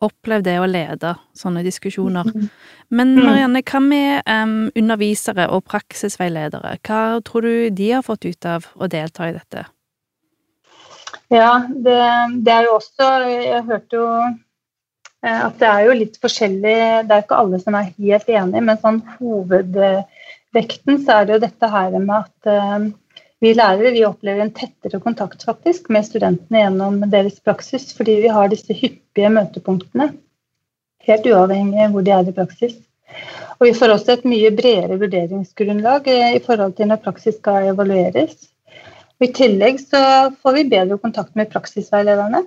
opplevd 0.00 0.46
det 0.46 0.56
å 0.58 0.68
lede 0.70 1.12
sånne 1.36 1.62
diskusjoner. 1.66 2.30
Mm. 2.32 2.46
Men 2.88 3.12
mm. 3.14 3.24
Marianne, 3.26 3.62
hva 3.68 3.80
med 3.84 4.30
um, 4.30 4.70
undervisere 4.78 5.50
og 5.52 5.66
praksisveiledere? 5.68 6.78
Hva 6.86 7.02
tror 7.26 7.46
du 7.46 7.68
de 7.76 7.90
har 7.92 8.06
fått 8.06 8.24
ut 8.24 8.48
av 8.48 8.70
å 8.74 8.88
delta 8.90 9.28
i 9.28 9.34
dette? 9.36 9.66
Ja, 11.30 11.60
det, 11.68 11.98
det 12.42 12.54
er 12.54 12.64
jo 12.66 12.78
også 12.80 13.10
Jeg 13.28 13.62
hørte 13.68 13.98
jo 13.98 14.06
Eh, 14.10 14.49
at 15.20 15.58
det 15.60 15.68
er 15.68 15.84
jo 15.84 15.96
litt 15.98 16.14
forskjellig 16.20 16.76
Det 17.04 17.12
er 17.12 17.24
ikke 17.24 17.40
alle 17.42 17.60
som 17.60 17.76
er 17.76 17.90
helt 17.90 18.28
enige, 18.32 18.62
men 18.64 18.80
sånn 18.80 19.02
hovedvekten 19.18 21.00
så 21.04 21.18
er 21.18 21.28
det 21.28 21.34
jo 21.34 21.42
dette 21.44 21.70
her 21.74 21.96
med 21.98 22.14
at 22.16 22.48
uh, 22.48 22.86
vi 23.40 23.52
lærere 23.56 23.92
vi 23.92 24.04
opplever 24.08 24.44
en 24.44 24.52
tettere 24.56 25.00
kontakt 25.00 25.44
faktisk 25.48 25.88
med 25.92 26.06
studentene 26.08 26.64
gjennom 26.64 27.00
deres 27.12 27.38
praksis, 27.44 27.90
fordi 27.96 28.18
vi 28.24 28.32
har 28.32 28.48
disse 28.52 28.76
hyppige 28.76 29.32
møtepunktene. 29.32 30.10
Helt 31.08 31.28
uavhengig 31.28 31.84
av 31.84 31.92
hvor 31.94 32.04
de 32.04 32.14
er 32.16 32.28
i 32.28 32.36
praksis. 32.36 32.78
Og 33.58 33.66
vi 33.68 33.74
får 33.76 33.92
også 33.96 34.14
et 34.14 34.26
mye 34.28 34.52
bredere 34.56 35.00
vurderingsgrunnlag 35.00 36.08
uh, 36.08 36.30
i 36.36 36.40
forhold 36.44 36.78
til 36.78 36.88
når 36.88 37.04
praksis 37.04 37.36
skal 37.40 37.74
evalueres. 37.74 38.48
Og 39.20 39.28
I 39.28 39.34
tillegg 39.36 39.82
så 39.84 40.00
får 40.40 40.56
vi 40.56 40.68
bedre 40.72 40.96
kontakt 41.00 41.36
med 41.36 41.52
praksisveilederne. 41.52 42.46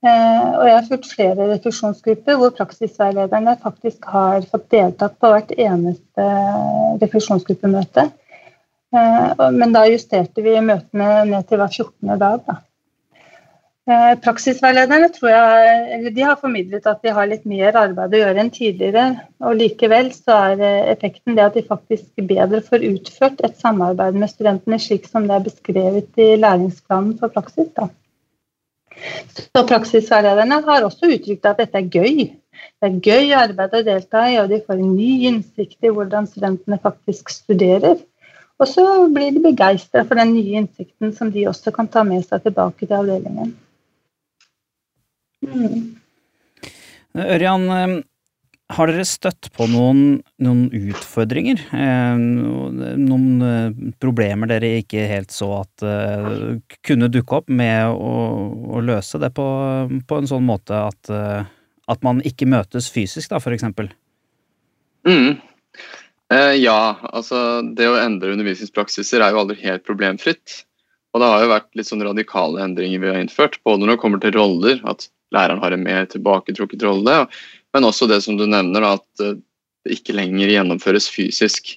Eh, 0.00 0.44
og 0.56 0.62
jeg 0.64 0.76
har 0.78 0.86
fulgt 0.88 1.10
flere 1.12 1.46
refleksjonsgrupper 1.50 2.38
hvor 2.40 2.54
praksisveilederne 2.56 3.52
faktisk 3.60 4.06
har 4.08 4.46
fått 4.48 4.70
deltatt 4.72 5.18
på 5.20 5.32
hvert 5.34 5.52
eneste 5.52 6.28
refleksjonsgruppemøte. 7.02 8.06
Eh, 8.96 9.44
men 9.58 9.76
da 9.76 9.84
justerte 9.90 10.40
vi 10.46 10.56
møtene 10.64 11.10
ned 11.28 11.44
til 11.50 11.60
hver 11.60 11.76
14. 11.82 12.16
dag. 12.22 12.40
Da. 12.48 12.56
Eh, 13.90 14.14
praksisveilederne 14.24 15.12
tror 15.12 15.34
jeg, 15.34 16.14
de 16.16 16.24
har 16.30 16.40
formidlet 16.40 16.88
at 16.88 17.04
de 17.04 17.12
har 17.20 17.28
litt 17.28 17.44
mer 17.52 17.76
arbeid 17.84 18.16
å 18.16 18.24
gjøre 18.24 18.40
enn 18.40 18.52
tidligere. 18.56 19.06
og 19.44 19.60
Likevel 19.60 20.14
så 20.16 20.40
er 20.54 20.66
effekten 20.94 21.36
det 21.36 21.44
at 21.50 21.60
de 21.60 21.66
faktisk 21.68 22.24
bedre 22.24 22.64
får 22.64 22.88
utført 22.88 23.44
et 23.44 23.60
samarbeid 23.60 24.16
med 24.16 24.32
studentene 24.32 24.80
slik 24.80 25.12
som 25.12 25.28
det 25.28 25.36
er 25.36 25.48
beskrevet 25.52 26.24
i 26.24 26.34
læringsplanen 26.40 27.18
for 27.20 27.36
praksis. 27.36 27.68
Da. 27.76 27.92
Så 29.36 29.64
praksisveilederne 29.68 30.60
har 30.66 30.86
også 30.86 31.10
uttrykt 31.14 31.46
at 31.48 31.62
dette 31.62 31.80
er 31.80 31.90
gøy. 31.90 32.30
Det 32.80 32.88
er 32.88 33.00
gøy 33.04 33.34
arbeid 33.36 33.76
å 33.76 33.82
delta 33.86 34.24
i, 34.28 34.38
og 34.42 34.50
de 34.50 34.60
får 34.66 34.80
en 34.80 34.94
ny 34.96 35.10
innsikt 35.30 35.86
i 35.86 35.92
hvordan 35.94 36.28
studentene 36.28 36.80
faktisk 36.82 37.32
studerer. 37.32 38.00
Og 38.60 38.68
så 38.68 38.84
blir 39.12 39.32
de 39.32 39.40
begeistra 39.44 40.04
for 40.04 40.20
den 40.20 40.34
nye 40.34 40.60
innsikten 40.60 41.14
som 41.16 41.30
de 41.32 41.46
også 41.48 41.72
kan 41.72 41.88
ta 41.88 42.04
med 42.04 42.26
seg 42.26 42.44
tilbake 42.44 42.84
til 42.84 42.98
avdelingen. 42.98 43.54
Mm. 45.40 45.96
Ørjan, 47.16 48.02
har 48.70 48.90
dere 48.90 49.04
støtt 49.08 49.50
på 49.56 49.66
noen, 49.70 50.20
noen 50.42 50.66
utfordringer? 50.92 51.62
Eh, 51.74 52.20
noen 52.20 53.44
eh, 53.46 53.80
problemer 54.02 54.50
dere 54.50 54.76
ikke 54.80 55.06
helt 55.10 55.34
så 55.34 55.50
at 55.60 55.84
uh, 55.86 56.56
kunne 56.86 57.10
dukke 57.12 57.40
opp 57.40 57.50
med 57.50 57.90
å, 57.90 58.14
å 58.78 58.82
løse 58.84 59.20
det 59.22 59.32
på, 59.36 59.46
på, 60.06 60.20
en 60.20 60.30
sånn 60.30 60.46
måte 60.46 60.76
at, 60.90 61.10
at, 61.10 62.02
man 62.06 62.22
ikke 62.26 62.48
møtes 62.50 62.90
fysisk, 62.92 63.32
da, 63.32 63.42
for 63.42 63.56
eksempel? 63.56 63.90
Mm. 65.08 65.40
Eh, 66.30 66.56
ja, 66.62 66.96
altså 67.10 67.60
det 67.74 67.88
å 67.90 67.98
endre 67.98 68.34
undervisningspraksiser 68.36 69.22
er 69.22 69.34
jo 69.34 69.42
aldri 69.42 69.58
helt 69.64 69.86
problemfritt. 69.86 70.62
Og 71.10 71.22
det 71.22 71.30
har 71.32 71.42
jo 71.42 71.50
vært 71.50 71.72
litt 71.74 71.88
sånn 71.88 72.04
radikale 72.06 72.62
endringer 72.62 73.02
vi 73.02 73.10
har 73.10 73.18
innført, 73.18 73.58
både 73.66 73.82
når 73.82 73.96
det 73.96 74.02
kommer 74.02 74.22
til 74.22 74.36
roller, 74.36 74.78
at 74.86 75.08
læreren 75.34 75.62
har 75.62 75.74
en 75.74 75.82
mer 75.82 76.06
tilbaketrukket 76.10 76.84
rolle. 76.86 77.24
og 77.24 77.40
men 77.74 77.86
også 77.86 78.08
det 78.10 78.20
som 78.24 78.38
du 78.38 78.46
nevner, 78.48 78.84
at 78.96 79.22
eh, 79.22 79.38
det 79.86 80.00
ikke 80.00 80.16
lenger 80.16 80.52
gjennomføres 80.52 81.08
fysisk. 81.12 81.74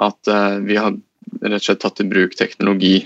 At 0.00 0.30
eh, 0.30 0.58
vi 0.66 0.78
har 0.80 0.96
rett 1.44 1.60
og 1.60 1.66
slett 1.66 1.82
tatt 1.84 2.02
i 2.02 2.08
bruk 2.10 2.36
teknologi. 2.38 3.04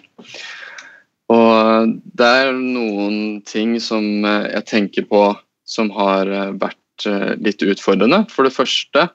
Og 1.32 1.92
det 2.18 2.30
er 2.44 2.54
noen 2.56 3.42
ting 3.48 3.76
som 3.82 4.24
eh, 4.24 4.48
jeg 4.56 4.68
tenker 4.70 5.08
på 5.10 5.26
som 5.64 5.88
har 5.96 6.28
vært 6.60 7.06
litt 7.40 7.62
utfordrende. 7.64 8.26
For 8.28 8.44
det 8.44 8.52
første 8.52 9.06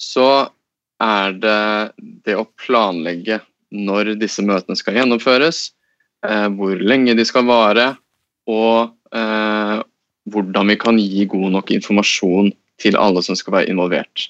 så 0.00 0.48
er 1.04 1.34
det 1.36 1.92
det 2.24 2.32
å 2.40 2.46
planlegge 2.64 3.42
når 3.76 4.14
disse 4.16 4.40
møtene 4.40 4.78
skal 4.80 4.96
gjennomføres, 4.96 5.58
hvor 6.56 6.80
lenge 6.80 7.12
de 7.18 7.26
skal 7.28 7.44
vare, 7.44 7.90
og 8.48 8.96
hvordan 10.32 10.72
vi 10.72 10.76
kan 10.80 10.98
gi 10.98 11.26
god 11.30 11.52
nok 11.58 11.70
informasjon 11.74 12.50
til 12.82 12.98
alle 13.00 13.22
som 13.24 13.38
skal 13.38 13.60
være 13.60 13.72
involvert. 13.72 14.28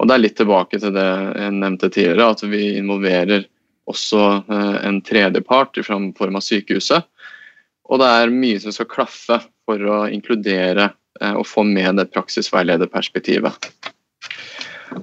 Og 0.00 0.08
Det 0.08 0.14
er 0.14 0.22
litt 0.22 0.36
tilbake 0.38 0.80
til 0.80 0.94
det 0.96 1.06
jeg 1.06 1.56
nevnte 1.56 1.90
tidligere, 1.92 2.30
at 2.32 2.44
vi 2.48 2.62
involverer 2.78 3.44
også 3.90 4.20
eh, 4.48 4.76
en 4.88 5.00
tredjepart 5.04 5.80
i 5.80 5.84
form 5.84 6.12
av 6.16 6.44
sykehuset. 6.44 7.04
Og 7.90 8.00
det 8.00 8.08
er 8.08 8.32
mye 8.32 8.60
som 8.62 8.72
skal 8.72 8.88
klaffe 8.88 9.40
for 9.68 9.82
å 9.82 10.02
inkludere 10.08 10.90
eh, 11.20 11.34
og 11.34 11.44
få 11.48 11.66
med 11.68 12.00
det 12.00 12.08
praksisveilederperspektivet. 12.14 13.68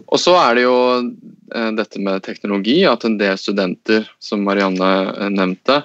Og 0.07 0.19
så 0.19 0.33
er 0.39 0.57
det 0.57 0.65
jo 0.65 0.77
eh, 0.97 1.71
dette 1.77 2.01
med 2.01 2.25
teknologi, 2.25 2.79
at 2.89 3.05
en 3.05 3.19
del 3.21 3.37
studenter, 3.37 4.07
som 4.17 4.41
Marianne 4.47 5.29
nevnte, 5.35 5.83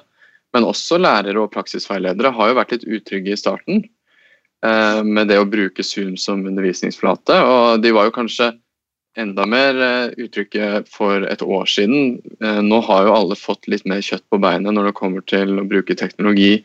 men 0.53 0.69
også 0.69 1.01
lærere 1.01 1.41
og 1.43 1.53
praksisveiledere, 1.53 2.33
har 2.33 2.51
jo 2.51 2.59
vært 2.61 2.77
litt 2.77 2.89
utrygge 2.89 3.35
i 3.35 3.41
starten. 3.41 3.85
Eh, 4.63 5.01
med 5.03 5.27
det 5.27 5.41
å 5.43 5.49
bruke 5.49 5.83
Zoom 5.83 6.15
som 6.21 6.45
undervisningsflate. 6.47 7.35
Og 7.35 7.83
de 7.83 7.91
var 7.95 8.07
jo 8.07 8.15
kanskje 8.15 8.53
enda 9.19 9.45
mer 9.49 9.79
eh, 9.83 10.13
uttrykket 10.23 10.91
for 10.93 11.27
et 11.27 11.43
år 11.43 11.67
siden. 11.69 12.21
Eh, 12.39 12.61
nå 12.63 12.79
har 12.87 13.09
jo 13.09 13.17
alle 13.17 13.39
fått 13.39 13.67
litt 13.71 13.85
mer 13.91 14.05
kjøtt 14.05 14.25
på 14.31 14.39
beinet 14.43 14.75
når 14.75 14.91
det 14.91 14.99
kommer 15.01 15.25
til 15.27 15.59
å 15.59 15.67
bruke 15.67 15.99
teknologi 15.99 16.61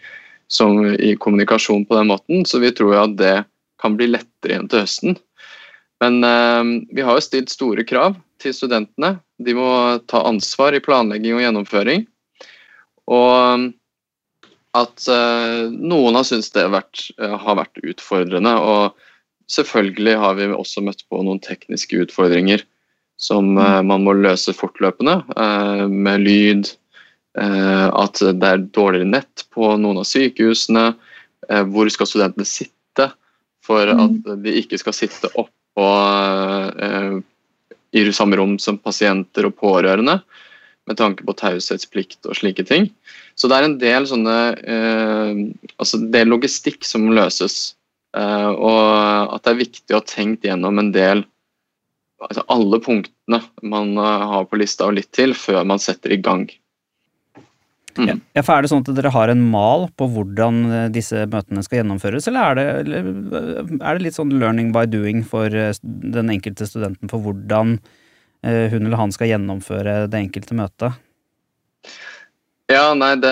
som 0.47 0.85
i 0.85 1.15
kommunikasjon 1.19 1.87
på 1.89 1.97
den 1.97 2.07
måten, 2.07 2.45
så 2.47 2.61
vi 2.63 2.69
tror 2.71 2.93
jo 2.93 2.99
at 3.01 3.15
det 3.19 3.33
kan 3.81 3.97
bli 3.97 4.07
lettere 4.13 4.53
igjen 4.53 4.69
til 4.71 4.85
høsten. 4.85 5.17
Men 5.99 6.21
vi 6.93 7.03
har 7.03 7.17
jo 7.17 7.23
stilt 7.25 7.51
store 7.51 7.83
krav 7.83 8.15
til 8.39 8.53
studentene. 8.55 9.17
De 9.43 9.55
må 9.57 9.67
ta 10.07 10.21
ansvar 10.29 10.77
i 10.77 10.79
planlegging 10.85 11.35
og 11.35 11.43
gjennomføring. 11.43 12.05
Og 13.11 13.67
at 14.77 15.05
uh, 15.09 15.67
noen 15.71 16.17
har 16.17 16.25
syntes 16.27 16.51
det 16.55 16.65
har 16.65 16.73
vært, 16.75 17.03
uh, 17.21 17.35
har 17.41 17.59
vært, 17.59 17.81
utfordrende. 17.83 18.53
Og 18.57 19.51
selvfølgelig 19.51 20.15
har 20.21 20.37
vi 20.39 20.49
også 20.53 20.83
møtt 20.85 21.05
på 21.09 21.21
noen 21.23 21.41
tekniske 21.43 22.03
utfordringer 22.05 22.63
som 23.21 23.55
uh, 23.57 23.81
man 23.85 24.05
må 24.05 24.13
løse 24.17 24.53
fortløpende, 24.53 25.21
med 25.89 26.25
lyd. 26.25 26.75
at 27.37 28.17
det 28.17 28.47
er 28.49 28.63
dårligere 28.73 29.05
nett 29.05 29.43
på 29.53 29.67
noen 29.77 29.99
av 30.01 30.07
sykehusene. 30.09 30.95
hvor 31.69 31.89
skal 31.93 32.07
studentene 32.09 32.45
sitte 32.49 33.11
for 33.61 33.85
mm. 33.85 33.99
at 34.01 34.31
de 34.41 34.55
ikke 34.57 34.79
skal 34.81 34.95
sitte 34.97 35.29
oppå 35.37 35.89
i 37.93 38.13
samme 38.13 38.39
rom 38.39 38.57
som 38.59 38.79
pasienter 38.81 39.45
og 39.45 39.53
pårørende, 39.61 40.17
med 40.87 40.99
tanke 40.99 41.25
på 41.27 41.35
taushetsplikt 41.37 42.27
og 42.27 42.37
slike 42.39 42.63
ting. 42.67 42.89
Så 43.35 43.49
det 43.49 43.57
er 43.57 43.67
en 43.67 43.79
del 43.81 44.07
sånne 44.09 44.37
eh, 44.63 45.41
altså 45.77 45.99
er 46.15 46.29
logistikk 46.29 46.87
som 46.87 47.09
løses. 47.13 47.75
Eh, 48.17 48.51
og 48.51 49.33
at 49.35 49.43
det 49.43 49.53
er 49.53 49.63
viktig 49.65 49.95
å 49.95 49.99
ha 49.99 50.07
tenkt 50.07 50.47
gjennom 50.47 50.79
en 50.81 50.93
del 50.95 51.25
altså 52.23 52.43
alle 52.53 52.79
punktene 52.81 53.41
man 53.65 53.97
uh, 53.99 54.23
har 54.31 54.47
på 54.49 54.59
lista 54.61 54.87
og 54.87 54.97
litt 54.97 55.11
til, 55.15 55.35
før 55.37 55.65
man 55.67 55.81
setter 55.81 56.13
i 56.13 56.21
gang. 56.21 56.47
Mm. 57.97 58.19
Ja, 58.37 58.43
for 58.45 58.53
Er 58.53 58.61
det 58.61 58.69
sånn 58.69 58.83
at 58.85 58.91
dere 58.93 59.13
har 59.13 59.31
en 59.33 59.41
mal 59.49 59.87
på 59.97 60.05
hvordan 60.13 60.57
eh, 60.69 60.89
disse 60.93 61.23
møtene 61.31 61.63
skal 61.65 61.79
gjennomføres, 61.79 62.27
eller 62.29 62.51
er 62.51 62.83
det, 62.85 62.97
eh, 62.99 63.71
er 63.79 63.97
det 63.97 64.03
litt 64.05 64.17
sånn 64.17 64.35
learning 64.37 64.69
by 64.75 64.85
doing 64.85 65.23
for 65.25 65.49
den 65.49 66.29
enkelte 66.29 66.67
studenten 66.69 67.09
for 67.09 67.25
hvordan 67.25 67.79
hun 68.45 68.85
eller 68.85 68.99
han 68.99 69.11
skal 69.11 69.31
gjennomføre 69.31 70.05
det 70.11 70.19
enkelte 70.19 70.55
møtet? 70.57 70.97
Ja, 72.71 72.91
nei, 72.97 73.13
det 73.23 73.31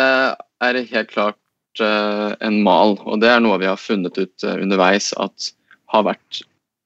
er 0.64 0.80
helt 0.90 1.12
klart 1.12 1.82
uh, 1.84 2.34
en 2.40 2.62
mal, 2.64 2.96
og 3.04 3.20
det 3.24 3.30
er 3.32 3.42
noe 3.44 3.60
vi 3.62 3.68
har 3.70 3.80
funnet 3.80 4.18
ut 4.18 4.46
uh, 4.48 4.56
underveis 4.56 5.12
at 5.22 5.52
har 5.94 6.08
vært 6.08 6.42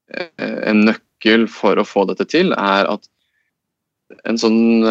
en 0.10 0.88
nøkkel 0.88 1.44
for 1.54 1.78
å 1.78 1.86
få 1.86 2.08
dette 2.10 2.26
til, 2.32 2.50
er 2.58 2.88
at 2.90 3.04
en 4.26 4.40
sånn 4.42 4.82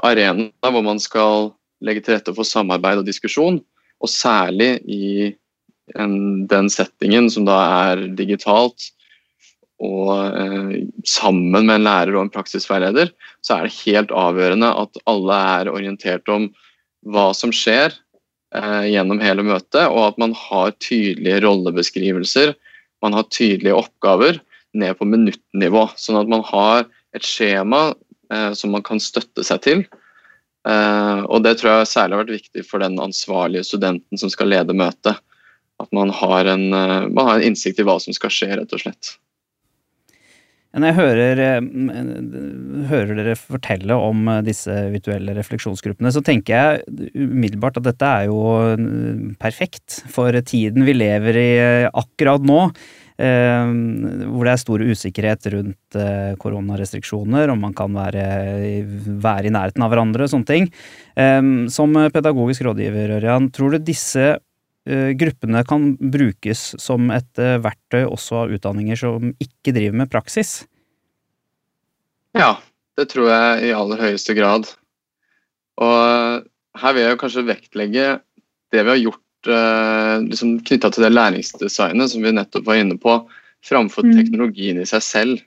arena 0.00 0.48
hvor 0.72 0.80
man 0.86 0.96
skal 1.02 1.50
legge 1.84 2.00
til 2.00 2.16
rette 2.16 2.32
for 2.32 2.48
samarbeid 2.48 3.02
og 3.02 3.08
diskusjon, 3.08 3.58
og 4.00 4.10
særlig 4.10 4.78
i 4.88 5.28
en, 6.00 6.46
den 6.48 6.70
settingen 6.72 7.28
som 7.32 7.44
da 7.44 7.58
er 7.90 8.06
digitalt, 8.18 8.88
og 9.82 10.10
eh, 10.38 10.74
sammen 11.08 11.66
med 11.66 11.74
en 11.74 11.86
lærer 11.86 12.14
og 12.14 12.26
en 12.26 12.32
praksisveileder, 12.32 13.10
så 13.42 13.56
er 13.56 13.66
det 13.66 13.78
helt 13.82 14.14
avgjørende 14.14 14.70
at 14.84 15.00
alle 15.10 15.38
er 15.56 15.70
orientert 15.72 16.28
om 16.30 16.48
hva 17.10 17.32
som 17.34 17.50
skjer 17.54 17.90
eh, 18.54 18.84
gjennom 18.92 19.22
hele 19.22 19.44
møtet, 19.46 19.88
og 19.88 20.12
at 20.12 20.20
man 20.22 20.36
har 20.38 20.76
tydelige 20.78 21.40
rollebeskrivelser, 21.46 22.54
man 23.02 23.18
har 23.18 23.26
tydelige 23.34 23.74
oppgaver 23.74 24.38
ned 24.78 24.94
på 25.00 25.08
minuttnivå. 25.10 25.88
Sånn 25.98 26.20
at 26.20 26.30
man 26.30 26.44
har 26.46 26.86
et 27.16 27.26
skjema 27.26 27.88
eh, 28.30 28.52
som 28.54 28.70
man 28.76 28.86
kan 28.86 29.02
støtte 29.02 29.44
seg 29.46 29.66
til. 29.66 29.84
Og 30.62 31.40
det 31.42 31.56
tror 31.58 31.72
jeg 31.72 31.88
særlig 31.90 32.14
har 32.14 32.20
vært 32.20 32.36
viktig 32.36 32.62
for 32.68 32.78
den 32.78 33.00
ansvarlige 33.02 33.66
studenten 33.66 34.20
som 34.20 34.30
skal 34.30 34.46
lede 34.52 34.76
møtet. 34.78 35.18
At 35.82 35.90
man 35.90 36.12
har 36.14 36.46
en, 36.52 36.68
man 36.70 37.26
har 37.26 37.40
en 37.40 37.48
innsikt 37.48 37.82
i 37.82 37.86
hva 37.88 37.96
som 37.98 38.14
skal 38.14 38.30
skje, 38.30 38.52
rett 38.60 38.70
og 38.70 38.84
slett. 38.84 39.16
Når 40.72 40.88
jeg 40.88 40.96
hører, 40.96 41.40
eh, 41.44 42.86
hører, 42.88 43.12
dere 43.18 43.36
fortelle 43.36 43.96
om 44.00 44.24
eh, 44.32 44.40
disse 44.46 44.72
virtuelle 44.94 45.34
refleksjonsgruppene, 45.36 46.12
så 46.14 46.22
tenker 46.24 46.56
jeg 46.56 47.10
umiddelbart 47.12 47.76
at 47.76 47.90
dette 47.90 48.08
er 48.08 48.30
jo 48.30 48.40
perfekt 49.42 50.00
for 50.08 50.32
tiden 50.48 50.86
vi 50.88 50.96
lever 50.96 51.36
i 51.36 51.48
eh, 51.60 51.88
akkurat 51.92 52.44
nå. 52.48 52.64
Hvor 53.22 54.48
det 54.48 54.50
er 54.50 54.58
stor 54.58 54.82
usikkerhet 54.82 55.44
rundt 55.52 55.96
koronarestriksjoner, 56.42 57.52
om 57.52 57.60
man 57.62 57.74
kan 57.76 57.92
være, 57.94 58.24
være 59.22 59.46
i 59.46 59.52
nærheten 59.52 59.84
av 59.84 59.92
hverandre 59.92 60.26
og 60.26 60.32
sånne 60.32 60.48
ting. 60.48 60.66
Som 61.70 61.94
pedagogisk 62.10 62.64
rådgiver, 62.66 63.12
Ørjan, 63.20 63.50
tror 63.54 63.76
du 63.76 63.84
disse 63.84 64.32
gruppene 64.84 65.60
kan 65.68 65.92
brukes 65.96 66.72
som 66.82 67.12
et 67.14 67.38
verktøy 67.38 68.02
også 68.02 68.40
av 68.40 68.54
utdanninger 68.56 68.98
som 68.98 69.28
ikke 69.38 69.74
driver 69.76 70.00
med 70.00 70.10
praksis? 70.10 70.64
Ja, 72.34 72.56
det 72.98 73.10
tror 73.12 73.30
jeg 73.30 73.68
i 73.68 73.74
aller 73.76 74.00
høyeste 74.00 74.34
grad. 74.36 74.66
Og 75.80 76.48
her 76.82 76.96
vil 76.96 77.04
jeg 77.04 77.20
kanskje 77.20 77.46
vektlegge 77.48 78.06
det 78.72 78.82
vi 78.82 78.90
har 78.90 79.00
gjort 79.00 79.50
eh, 79.52 80.16
liksom 80.24 80.58
knytta 80.64 80.90
til 80.92 81.06
det 81.06 81.12
læringsdesignet 81.12 82.12
som 82.12 82.24
vi 82.24 82.34
nettopp 82.34 82.68
var 82.68 82.80
inne 82.80 82.96
på, 83.00 83.18
framfor 83.62 84.06
mm. 84.08 84.14
teknologien 84.16 84.80
i 84.80 84.88
seg 84.88 85.04
selv. 85.06 85.42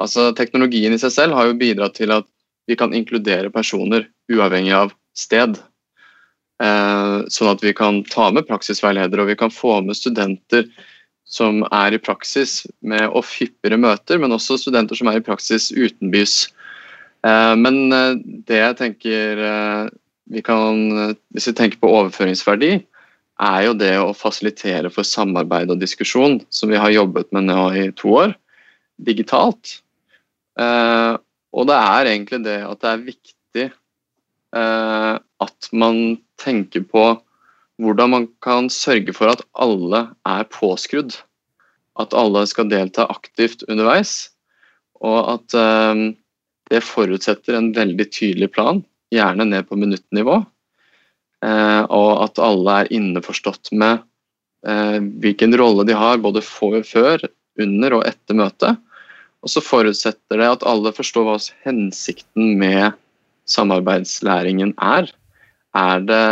Altså 0.00 0.30
Teknologien 0.36 0.94
i 0.94 1.00
seg 1.00 1.12
selv 1.14 1.36
har 1.36 1.50
jo 1.50 1.58
bidratt 1.60 1.98
til 2.00 2.14
at 2.14 2.26
vi 2.70 2.78
kan 2.78 2.94
inkludere 2.96 3.52
personer 3.52 4.08
uavhengig 4.32 4.72
av 4.76 4.94
sted. 5.18 5.58
Eh, 6.60 7.14
sånn 7.32 7.50
at 7.50 7.62
vi 7.64 7.72
kan 7.74 8.02
ta 8.06 8.28
med 8.34 8.46
praksisveiledere 8.46 9.24
og 9.24 9.30
vi 9.32 9.38
kan 9.38 9.52
få 9.52 9.80
med 9.82 9.98
studenter 9.98 10.68
som 11.32 11.62
er 11.72 11.96
i 11.96 12.02
praksis 12.02 12.60
med 12.84 13.06
off 13.16 13.32
hyppigere 13.38 13.80
møter, 13.80 14.20
men 14.20 14.34
også 14.34 14.58
studenter 14.60 14.98
som 14.98 15.08
er 15.10 15.18
i 15.18 15.24
praksis 15.24 15.70
utenbys. 15.72 16.52
Eh, 17.26 17.54
men 17.58 17.82
eh, 17.96 18.20
det 18.50 18.60
jeg 18.60 18.78
tenker 18.82 19.44
vi 20.32 20.40
kan, 20.40 21.16
Hvis 21.34 21.48
vi 21.50 21.52
tenker 21.52 21.80
på 21.82 21.90
overføringsverdi, 21.90 22.76
er 23.42 23.64
jo 23.66 23.72
det 23.74 23.96
å 23.98 24.14
fasilitere 24.14 24.88
for 24.92 25.04
samarbeid 25.04 25.72
og 25.74 25.80
diskusjon, 25.80 26.38
som 26.48 26.70
vi 26.70 26.78
har 26.78 26.94
jobbet 26.94 27.32
med 27.34 27.48
nå 27.50 27.64
i 27.74 27.82
to 27.98 28.14
år, 28.20 28.32
digitalt. 29.02 29.82
Og 30.56 31.66
det 31.68 31.76
er 31.76 32.10
egentlig 32.12 32.40
det 32.46 32.60
at 32.64 32.80
det 32.80 32.92
er 32.92 33.04
viktig 33.10 33.66
at 35.44 35.68
man 35.72 36.18
tenker 36.40 36.84
på 36.88 37.04
hvordan 37.82 38.12
man 38.12 38.26
kan 38.44 38.68
sørge 38.70 39.14
for 39.16 39.32
at 39.32 39.42
alle 39.58 40.04
er 40.28 40.48
påskrudd. 40.52 41.16
At 42.00 42.14
alle 42.16 42.44
skal 42.48 42.70
delta 42.70 43.06
aktivt 43.10 43.64
underveis. 43.68 44.30
Og 45.02 45.18
at 45.34 45.56
eh, 45.58 46.04
det 46.72 46.84
forutsetter 46.86 47.58
en 47.58 47.72
veldig 47.76 48.06
tydelig 48.14 48.52
plan, 48.54 48.80
gjerne 49.12 49.48
ned 49.48 49.68
på 49.68 49.78
minuttnivå. 49.80 50.38
Eh, 51.42 51.82
og 51.90 52.10
at 52.22 52.40
alle 52.42 52.78
er 52.82 52.92
innforstått 52.94 53.72
med 53.74 54.04
eh, 54.66 54.98
hvilken 55.24 55.56
rolle 55.58 55.86
de 55.88 55.96
har 55.98 56.22
både 56.22 56.44
for, 56.46 56.78
før, 56.86 57.26
under 57.60 57.98
og 57.98 58.06
etter 58.08 58.38
møtet. 58.38 58.78
Og 59.42 59.50
så 59.50 59.62
forutsetter 59.64 60.38
det 60.38 60.52
at 60.54 60.68
alle 60.68 60.94
forstår 60.94 61.26
hva 61.26 61.38
hensikten 61.66 62.54
med 62.60 62.94
samarbeidslæringen 63.50 64.76
er. 64.78 65.10
Er 65.78 66.02
det 66.04 66.24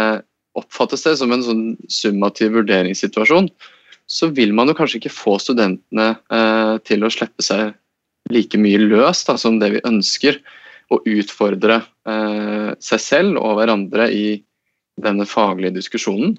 oppfattes 0.59 1.05
det 1.07 1.17
som 1.21 1.33
en 1.33 1.45
sånn 1.45 1.65
summativ 1.93 2.57
vurderingssituasjon, 2.59 3.49
så 4.11 4.29
vil 4.35 4.53
man 4.57 4.69
jo 4.69 4.75
kanskje 4.79 4.99
ikke 4.99 5.15
få 5.15 5.37
studentene 5.39 6.09
eh, 6.35 6.75
til 6.87 7.07
å 7.07 7.13
slippe 7.13 7.45
seg 7.47 7.71
like 8.35 8.59
mye 8.59 8.81
løs 8.83 9.23
da, 9.29 9.37
som 9.39 9.61
det 9.63 9.71
vi 9.77 9.85
ønsker, 9.87 10.41
og 10.91 11.07
utfordre 11.07 11.79
eh, 12.11 12.71
seg 12.83 13.03
selv 13.03 13.39
og 13.39 13.61
hverandre 13.61 14.09
i 14.11 14.41
denne 15.01 15.27
faglige 15.29 15.77
diskusjonen, 15.79 16.35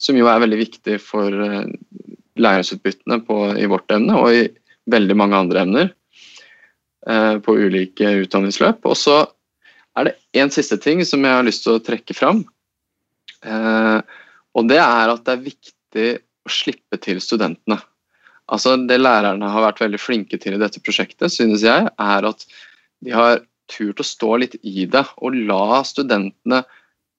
som 0.00 0.16
jo 0.16 0.28
er 0.30 0.40
veldig 0.42 0.60
viktig 0.62 0.96
for 1.04 1.44
eh, 1.44 1.68
læringsutbyttene 2.40 3.20
på, 3.28 3.38
i 3.60 3.68
vårt 3.70 3.92
emne 3.94 4.16
og 4.18 4.32
i 4.32 4.46
veldig 4.90 5.16
mange 5.16 5.38
andre 5.38 5.64
emner 5.66 5.90
eh, 7.08 7.36
på 7.44 7.58
ulike 7.60 8.16
utdanningsløp. 8.24 8.80
Og 8.88 8.96
så 8.98 9.20
er 9.98 10.08
det 10.08 10.14
én 10.36 10.52
siste 10.52 10.78
ting 10.82 11.02
som 11.06 11.24
jeg 11.24 11.38
har 11.38 11.46
lyst 11.46 11.64
til 11.64 11.76
å 11.76 11.82
trekke 11.82 12.16
fram. 12.16 12.42
Eh, 13.44 14.00
og 14.54 14.68
det 14.70 14.80
er 14.82 15.12
at 15.12 15.24
det 15.26 15.34
er 15.34 15.48
viktig 15.48 16.06
å 16.44 16.52
slippe 16.52 17.00
til 17.02 17.20
studentene. 17.22 17.78
Altså 18.52 18.76
Det 18.76 18.98
lærerne 19.00 19.48
har 19.48 19.64
vært 19.70 19.80
veldig 19.80 20.00
flinke 20.00 20.38
til 20.40 20.56
i 20.56 20.60
dette 20.60 20.82
prosjektet, 20.84 21.32
synes 21.32 21.64
jeg, 21.64 21.88
er 21.88 22.28
at 22.28 22.44
de 23.04 23.14
har 23.14 23.40
turt 23.72 24.00
å 24.02 24.06
stå 24.06 24.36
litt 24.42 24.56
i 24.60 24.84
det 24.90 25.04
og 25.24 25.36
la 25.48 25.80
studentene 25.86 26.60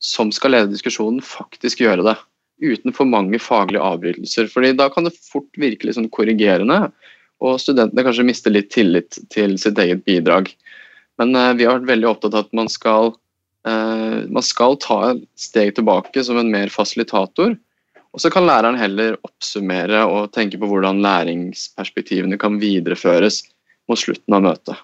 som 0.04 0.30
skal 0.36 0.54
lede 0.54 0.74
diskusjonen, 0.74 1.24
faktisk 1.26 1.82
gjøre 1.82 2.06
det. 2.06 2.16
Uten 2.62 2.94
for 2.96 3.10
mange 3.10 3.40
faglige 3.42 3.84
avbrytelser. 3.84 4.48
fordi 4.52 4.76
da 4.78 4.90
kan 4.90 5.08
det 5.08 5.16
fort 5.18 5.50
virke 5.58 5.88
litt 5.88 5.98
sånn 5.98 6.12
korrigerende, 6.14 6.92
og 7.44 7.60
studentene 7.60 8.06
kanskje 8.06 8.28
mister 8.28 8.54
litt 8.54 8.70
tillit 8.72 9.18
til 9.34 9.58
sitt 9.60 9.80
eget 9.82 10.06
bidrag. 10.06 10.54
Men 11.22 11.36
uh, 11.36 11.54
vi 11.56 11.68
har 11.68 11.80
vært 11.80 11.94
veldig 11.94 12.10
opptatt 12.10 12.36
av 12.36 12.48
at 12.48 12.58
man 12.58 12.72
skal 12.72 13.14
Eh, 13.68 14.30
man 14.30 14.44
skal 14.46 14.78
ta 14.82 14.98
et 15.12 15.24
steg 15.40 15.74
tilbake 15.78 16.24
som 16.24 16.38
en 16.38 16.52
mer 16.54 16.70
fasilitator. 16.74 17.56
Og 18.16 18.22
så 18.22 18.30
kan 18.32 18.46
læreren 18.48 18.78
heller 18.80 19.18
oppsummere 19.26 20.06
og 20.08 20.32
tenke 20.36 20.60
på 20.62 20.70
hvordan 20.70 21.02
læringsperspektivene 21.04 22.38
kan 22.40 22.62
videreføres 22.62 23.42
mot 23.90 24.00
slutten 24.00 24.38
av 24.38 24.46
møtet. 24.46 24.78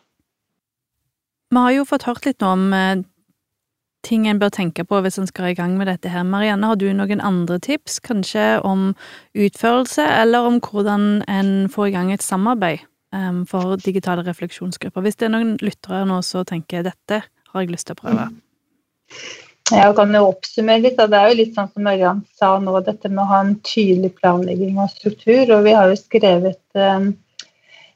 Vi 1.51 1.59
har 1.59 1.71
jo 1.75 1.87
fått 1.87 2.07
hørt 2.09 2.25
litt 2.25 2.43
om 2.43 2.71
eh, 2.73 3.05
ting 4.07 4.25
en 4.27 4.41
bør 4.41 4.51
tenke 4.55 4.83
på 4.87 4.99
hvis 5.05 5.19
en 5.21 5.29
skal 5.29 5.51
i 5.51 5.55
gang 5.55 5.77
med 5.77 5.87
dette 5.91 6.09
her. 6.09 6.25
Marianne, 6.25 6.65
har 6.65 6.79
du 6.81 6.89
noen 6.95 7.21
andre 7.21 7.59
tips, 7.61 8.01
kanskje 8.01 8.57
om 8.65 8.95
utførelse, 9.37 10.07
eller 10.23 10.49
om 10.49 10.57
hvordan 10.63 11.21
en 11.29 11.69
får 11.69 11.91
i 11.91 11.95
gang 11.99 12.15
et 12.15 12.25
samarbeid 12.25 12.87
um, 13.15 13.43
for 13.49 13.77
digitale 13.81 14.25
refleksjonsgrupper? 14.27 15.05
Hvis 15.05 15.19
det 15.19 15.29
er 15.29 15.35
noen 15.35 15.55
lyttere 15.61 16.03
nå 16.09 16.21
som 16.25 16.47
tenker 16.47 16.87
dette 16.87 17.23
har 17.51 17.63
jeg 17.63 17.73
lyst 17.73 17.89
til 17.89 17.97
å 17.97 18.01
prøve. 18.01 18.27
Mm. 18.31 18.41
Jeg 19.71 19.95
kan 19.95 20.15
jo 20.15 20.21
oppsummere 20.27 20.83
litt. 20.83 20.99
Det 20.99 21.17
er 21.17 21.29
jo 21.31 21.37
litt 21.39 21.55
sånn 21.55 21.69
som 21.71 21.87
Ørjan 21.87 22.23
sa 22.35 22.51
nå, 22.59 22.73
dette 22.83 23.11
med 23.11 23.23
å 23.23 23.29
ha 23.29 23.41
en 23.45 23.53
tydelig 23.63 24.11
planlegging 24.17 24.79
og 24.83 24.91
struktur. 24.91 25.53
Og 25.55 25.67
vi 25.67 25.75
har 25.77 25.91
jo 25.91 25.99
skrevet 25.99 26.79
um, 26.79 27.11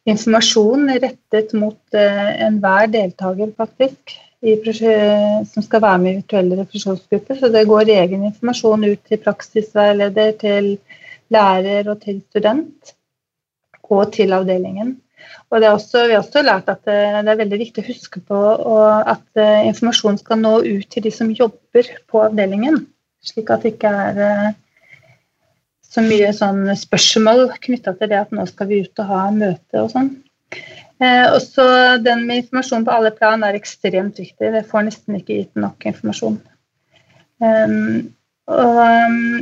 informasjon 0.07 0.87
rettet 1.03 1.55
mot 1.57 1.97
uh, 1.97 2.29
enhver 2.47 2.91
deltaker, 2.93 3.51
faktisk, 3.59 4.15
som 4.45 5.63
skal 5.65 5.81
være 5.81 5.99
med 6.03 6.11
i 6.11 6.17
virtuelle 6.19 6.59
refleksjonsgrupper. 6.59 7.39
Så 7.39 7.49
det 7.51 7.65
går 7.67 7.91
egen 7.95 8.27
informasjon 8.29 8.85
ut 8.85 9.01
til 9.09 9.23
praksisveileder, 9.23 10.35
til 10.43 10.75
lærer 11.33 11.89
og 11.89 12.03
til 12.03 12.21
student. 12.29 12.93
Og 13.89 14.07
til 14.13 14.33
avdelingen. 14.33 14.95
Og 15.53 15.63
også, 15.63 16.07
vi 16.09 16.15
har 16.15 16.23
også 16.23 16.43
lært 16.43 16.69
at 16.71 16.81
det, 16.87 16.97
det, 16.97 17.31
er 17.31 17.41
veldig 17.43 17.59
viktig 17.61 17.83
å 17.83 17.87
huske 17.87 18.21
på 18.25 18.41
at 19.05 19.25
uh, 19.39 19.65
informasjon 19.69 20.19
skal 20.21 20.41
nå 20.41 20.57
ut 20.65 20.87
til 20.91 21.05
de 21.05 21.13
som 21.13 21.31
jobber 21.31 21.89
på 22.11 22.23
avdelingen. 22.25 22.81
Slik 23.25 23.51
at 23.53 23.65
det 23.65 23.75
ikke 23.75 23.91
er 23.91 24.21
uh, 24.21 24.53
så 25.85 26.03
mye 26.03 26.31
sånn 26.35 26.67
spørsmål 26.75 27.47
knytta 27.63 27.95
til 27.99 28.11
det 28.11 28.19
at 28.25 28.33
nå 28.35 28.43
skal 28.49 28.67
vi 28.71 28.81
ut 28.83 29.03
og 29.03 29.11
ha 29.11 29.21
møte 29.35 29.83
og 29.83 29.93
sånn. 29.93 30.11
Eh, 31.03 31.25
også 31.27 31.63
Den 32.03 32.25
med 32.27 32.43
informasjon 32.43 32.85
på 32.87 32.93
alle 32.95 33.11
plan 33.15 33.43
er 33.43 33.57
ekstremt 33.57 34.19
viktig. 34.19 34.51
Det 34.53 34.65
får 34.69 34.87
nesten 34.87 35.19
ikke 35.19 35.39
gitt 35.41 35.59
nok 35.59 35.87
informasjon. 35.87 36.37
Um, 37.43 38.13
og 38.47 38.77
um, 38.79 39.41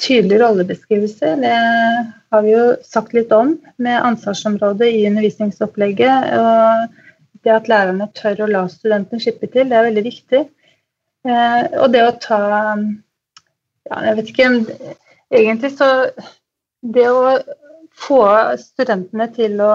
tydelig 0.00 0.40
rollebeskrivelse, 0.40 1.34
det 1.42 1.56
har 2.32 2.42
vi 2.46 2.54
jo 2.54 2.64
sagt 2.86 3.14
litt 3.16 3.32
om 3.36 3.54
med 3.82 4.00
ansvarsområdet 4.06 4.88
i 4.88 5.04
undervisningsopplegget. 5.10 6.32
Og 6.40 7.44
det 7.44 7.54
at 7.54 7.70
lærerne 7.72 8.08
tør 8.16 8.44
å 8.44 8.50
la 8.50 8.64
studentene 8.72 9.22
slippe 9.22 9.48
til, 9.52 9.68
det 9.68 9.78
er 9.78 9.88
veldig 9.88 10.04
viktig. 10.06 10.42
Uh, 11.28 11.64
og 11.82 11.90
det 11.92 12.00
å 12.00 12.12
ta 12.16 12.40
ja, 12.72 13.96
Jeg 14.06 14.14
vet 14.16 14.30
ikke 14.30 14.46
Egentlig 15.28 15.70
så 15.74 15.88
Det 16.80 17.04
å 17.12 17.34
få 18.00 18.22
studentene 18.56 19.26
til 19.34 19.58
å 19.60 19.74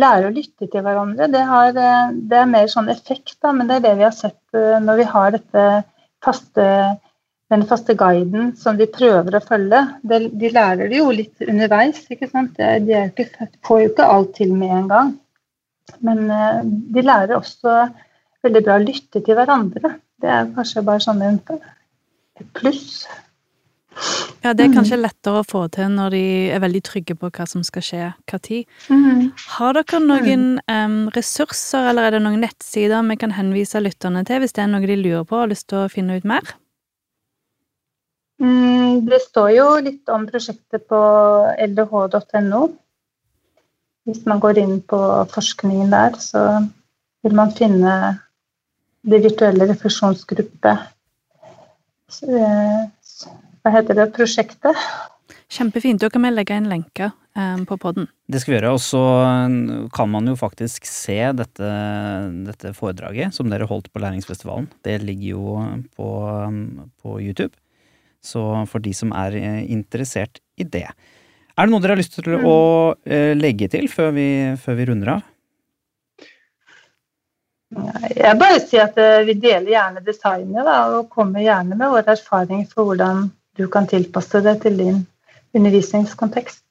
lære 0.00 0.26
å 0.26 0.34
lytte 0.34 0.66
til 0.66 0.82
hverandre, 0.82 1.28
det, 1.30 1.42
har, 1.46 1.70
det 1.70 2.38
er 2.40 2.48
mer 2.50 2.66
sånn 2.72 2.90
effekt, 2.90 3.36
da, 3.42 3.52
men 3.54 3.68
det 3.68 3.76
er 3.78 3.84
det 3.84 3.92
vi 4.00 4.06
har 4.06 4.16
sett 4.16 4.58
eh, 4.58 4.80
når 4.82 4.98
vi 4.98 5.06
har 5.12 5.34
dette 5.36 5.66
faste, 6.24 6.66
den 7.50 7.64
faste 7.66 7.96
guiden 7.98 8.52
som 8.58 8.78
de 8.78 8.86
prøver 8.90 9.36
å 9.36 9.42
følge. 9.42 9.80
De, 10.06 10.20
de 10.38 10.52
lærer 10.54 10.90
det 10.90 11.00
jo 11.00 11.10
litt 11.14 11.42
underveis, 11.46 12.04
ikke 12.12 12.28
sant. 12.30 12.58
De 12.58 13.00
ikke, 13.10 13.48
får 13.66 13.82
jo 13.82 13.90
ikke 13.90 14.10
alt 14.14 14.36
til 14.38 14.54
med 14.54 14.76
en 14.76 14.90
gang. 14.90 15.16
Men 16.06 16.22
eh, 16.30 16.60
de 16.94 17.02
lærer 17.02 17.34
også 17.38 17.80
veldig 18.46 18.62
bra 18.66 18.78
å 18.78 18.84
lytte 18.84 19.24
til 19.24 19.36
hverandre. 19.38 19.96
Det 20.20 20.30
er 20.30 20.54
kanskje 20.54 20.84
bare 20.86 21.02
sånn 21.02 21.24
et 21.26 21.50
pluss. 22.56 23.02
Ja, 24.40 24.54
det 24.54 24.64
er 24.64 24.72
kanskje 24.72 24.96
mm. 24.96 25.02
lettere 25.02 25.40
å 25.42 25.44
få 25.44 25.66
til 25.74 25.90
når 25.92 26.14
de 26.14 26.22
er 26.54 26.62
veldig 26.62 26.80
trygge 26.86 27.16
på 27.18 27.28
hva 27.34 27.44
som 27.50 27.64
skal 27.66 27.84
skje 27.84 28.06
hva 28.30 28.38
tid. 28.40 28.68
Mm. 28.88 29.32
Har 29.58 29.76
dere 29.76 30.00
noen 30.04 30.46
um, 30.70 31.02
ressurser, 31.16 31.90
eller 31.90 32.08
er 32.08 32.16
det 32.16 32.22
noen 32.24 32.40
nettsider 32.46 33.04
vi 33.10 33.18
kan 33.20 33.34
henvise 33.36 33.82
lytterne 33.82 34.22
til 34.28 34.40
hvis 34.40 34.56
det 34.56 34.64
er 34.64 34.72
noe 34.72 34.86
de 34.86 34.96
lurer 34.96 35.26
på 35.26 35.36
og 35.36 35.44
har 35.44 35.52
lyst 35.52 35.68
til 35.72 35.82
å 35.82 35.90
finne 35.92 36.16
ut 36.16 36.28
mer? 36.28 36.54
Mm, 38.40 39.04
det 39.08 39.20
står 39.26 39.50
jo 39.52 39.66
litt 39.84 40.08
om 40.12 40.24
prosjektet 40.28 40.86
på 40.88 41.00
ldh.no. 41.60 42.62
Hvis 44.08 44.24
man 44.26 44.40
går 44.42 44.58
inn 44.62 44.78
på 44.88 45.00
forskningen 45.30 45.92
der, 45.92 46.16
så 46.18 46.44
vil 47.24 47.36
man 47.36 47.52
finne 47.52 47.94
det 49.04 49.20
virtuelle 49.24 49.68
refleksjonsgruppe 49.68 50.72
eh, 52.24 52.82
hva 53.60 53.72
heter 53.74 53.96
det, 53.96 54.10
prosjektet. 54.16 54.84
Kjempefint. 55.50 56.00
Da 56.00 56.10
kan 56.12 56.22
vi 56.24 56.30
legge 56.32 56.56
en 56.56 56.68
lenker 56.70 57.10
um, 57.36 57.64
på 57.68 57.76
podden. 57.82 58.06
Det 58.30 58.40
skal 58.40 58.54
vi 58.54 58.58
gjøre. 58.58 58.74
Og 58.76 58.82
så 58.84 59.02
kan 59.94 60.10
man 60.12 60.30
jo 60.30 60.36
faktisk 60.38 60.86
se 60.88 61.18
dette, 61.36 61.70
dette, 62.46 62.72
foredraget 62.76 63.34
som 63.36 63.50
dere 63.50 63.68
holdt 63.68 63.90
på 63.92 64.02
Læringsfestivalen. 64.02 64.70
Det 64.86 65.00
ligger 65.02 65.26
jo 65.34 65.56
på, 65.98 66.08
på, 67.02 67.18
YouTube. 67.20 67.52
Så 68.24 68.42
for 68.68 68.84
de 68.84 68.92
som 68.96 69.14
er 69.16 69.36
eh, 69.38 69.64
interessert 69.72 70.42
i 70.60 70.66
det. 70.68 70.86
Er 71.56 71.66
det 71.66 71.72
noe 71.72 71.82
dere 71.82 71.96
har 71.96 72.00
lyst 72.00 72.16
til 72.16 72.36
å 72.36 72.56
uh, 72.94 73.32
legge 73.36 73.66
til 73.68 73.88
før 73.92 74.14
vi, 74.16 74.28
før 74.60 74.76
vi 74.78 74.86
runder 74.88 75.10
av? 75.16 75.26
Jeg 78.16 78.38
bare 78.40 78.60
sier 78.62 78.88
at 78.88 78.96
vi 79.28 79.34
deler 79.38 79.68
gjerne 79.70 80.00
designet 80.02 80.64
da, 80.66 80.78
og 80.96 81.10
kommer 81.12 81.44
gjerne 81.44 81.76
med 81.76 81.92
våre 81.92 82.16
erfaringer 82.16 82.66
for 82.72 82.88
hvordan 82.88 83.28
du 83.60 83.66
kan 83.70 83.86
tilpasse 83.90 84.40
det 84.42 84.56
til 84.64 84.78
din 84.80 85.02
undervisningskontekst. 85.54 86.64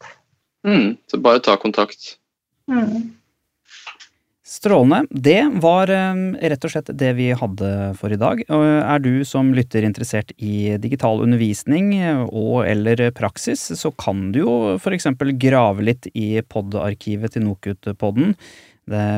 Mm, 0.68 0.98
så 1.08 1.22
bare 1.24 1.40
ta 1.40 1.56
kontakt. 1.56 2.18
Mm. 2.68 3.18
Strålende. 4.60 5.06
Det 5.10 5.39
var 5.63 5.88
um, 5.88 6.34
rett 6.36 6.65
og 6.67 6.72
slett 6.74 6.89
det 7.00 7.13
vi 7.15 7.30
hadde 7.32 7.67
for 7.95 8.12
i 8.12 8.17
dag. 8.19 8.41
Er 8.52 9.00
du 9.00 9.22
som 9.24 9.54
lytter 9.56 9.86
interessert 9.88 10.34
i 10.36 10.74
digital 10.84 11.24
undervisning 11.24 11.93
og 12.26 12.65
eller 12.67 13.06
praksis, 13.15 13.63
så 13.80 13.93
kan 13.95 14.34
du 14.36 14.41
jo 14.41 14.58
f.eks. 14.76 15.08
grave 15.39 15.88
litt 15.88 16.10
i 16.12 16.41
pod-arkivet 16.43 17.38
til 17.38 17.48
NOKUT-podden. 17.48 18.36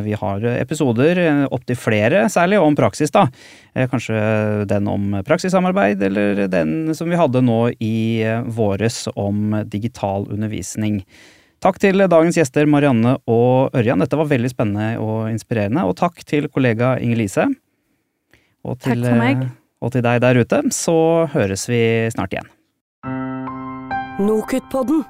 Vi 0.06 0.14
har 0.14 0.46
episoder, 0.52 1.18
eh, 1.18 1.44
opptil 1.50 1.78
flere 1.80 2.26
særlig, 2.30 2.62
om 2.62 2.76
praksis, 2.76 3.12
da. 3.12 3.28
Eh, 3.74 3.88
kanskje 3.90 4.68
den 4.68 4.88
om 4.88 5.24
praksissamarbeid, 5.26 6.04
eller 6.04 6.48
den 6.48 6.94
som 6.94 7.10
vi 7.10 7.16
hadde 7.16 7.42
nå 7.42 7.72
i 7.80 8.22
eh, 8.22 8.44
våres 8.44 9.08
om 9.16 9.64
digital 9.66 10.28
undervisning. 10.30 11.06
Takk 11.62 11.78
til 11.78 12.02
dagens 12.10 12.40
gjester 12.40 12.66
Marianne 12.66 13.20
og 13.30 13.76
Ørjan, 13.78 14.02
dette 14.02 14.18
var 14.18 14.30
veldig 14.32 14.50
spennende 14.50 14.96
og 14.98 15.28
inspirerende. 15.30 15.84
Og 15.86 15.94
takk 16.00 16.24
til 16.26 16.50
kollega 16.50 16.96
Inger-Lise. 16.98 17.46
takk 18.82 18.98
for 18.98 19.22
meg. 19.22 19.46
Og 19.82 19.94
til 19.94 20.02
deg 20.06 20.24
der 20.26 20.42
ute, 20.42 20.64
så 20.74 20.98
høres 21.30 21.68
vi 21.70 21.84
snart 22.14 22.34
igjen. 22.34 22.50
Nokutpodden. 24.26 25.06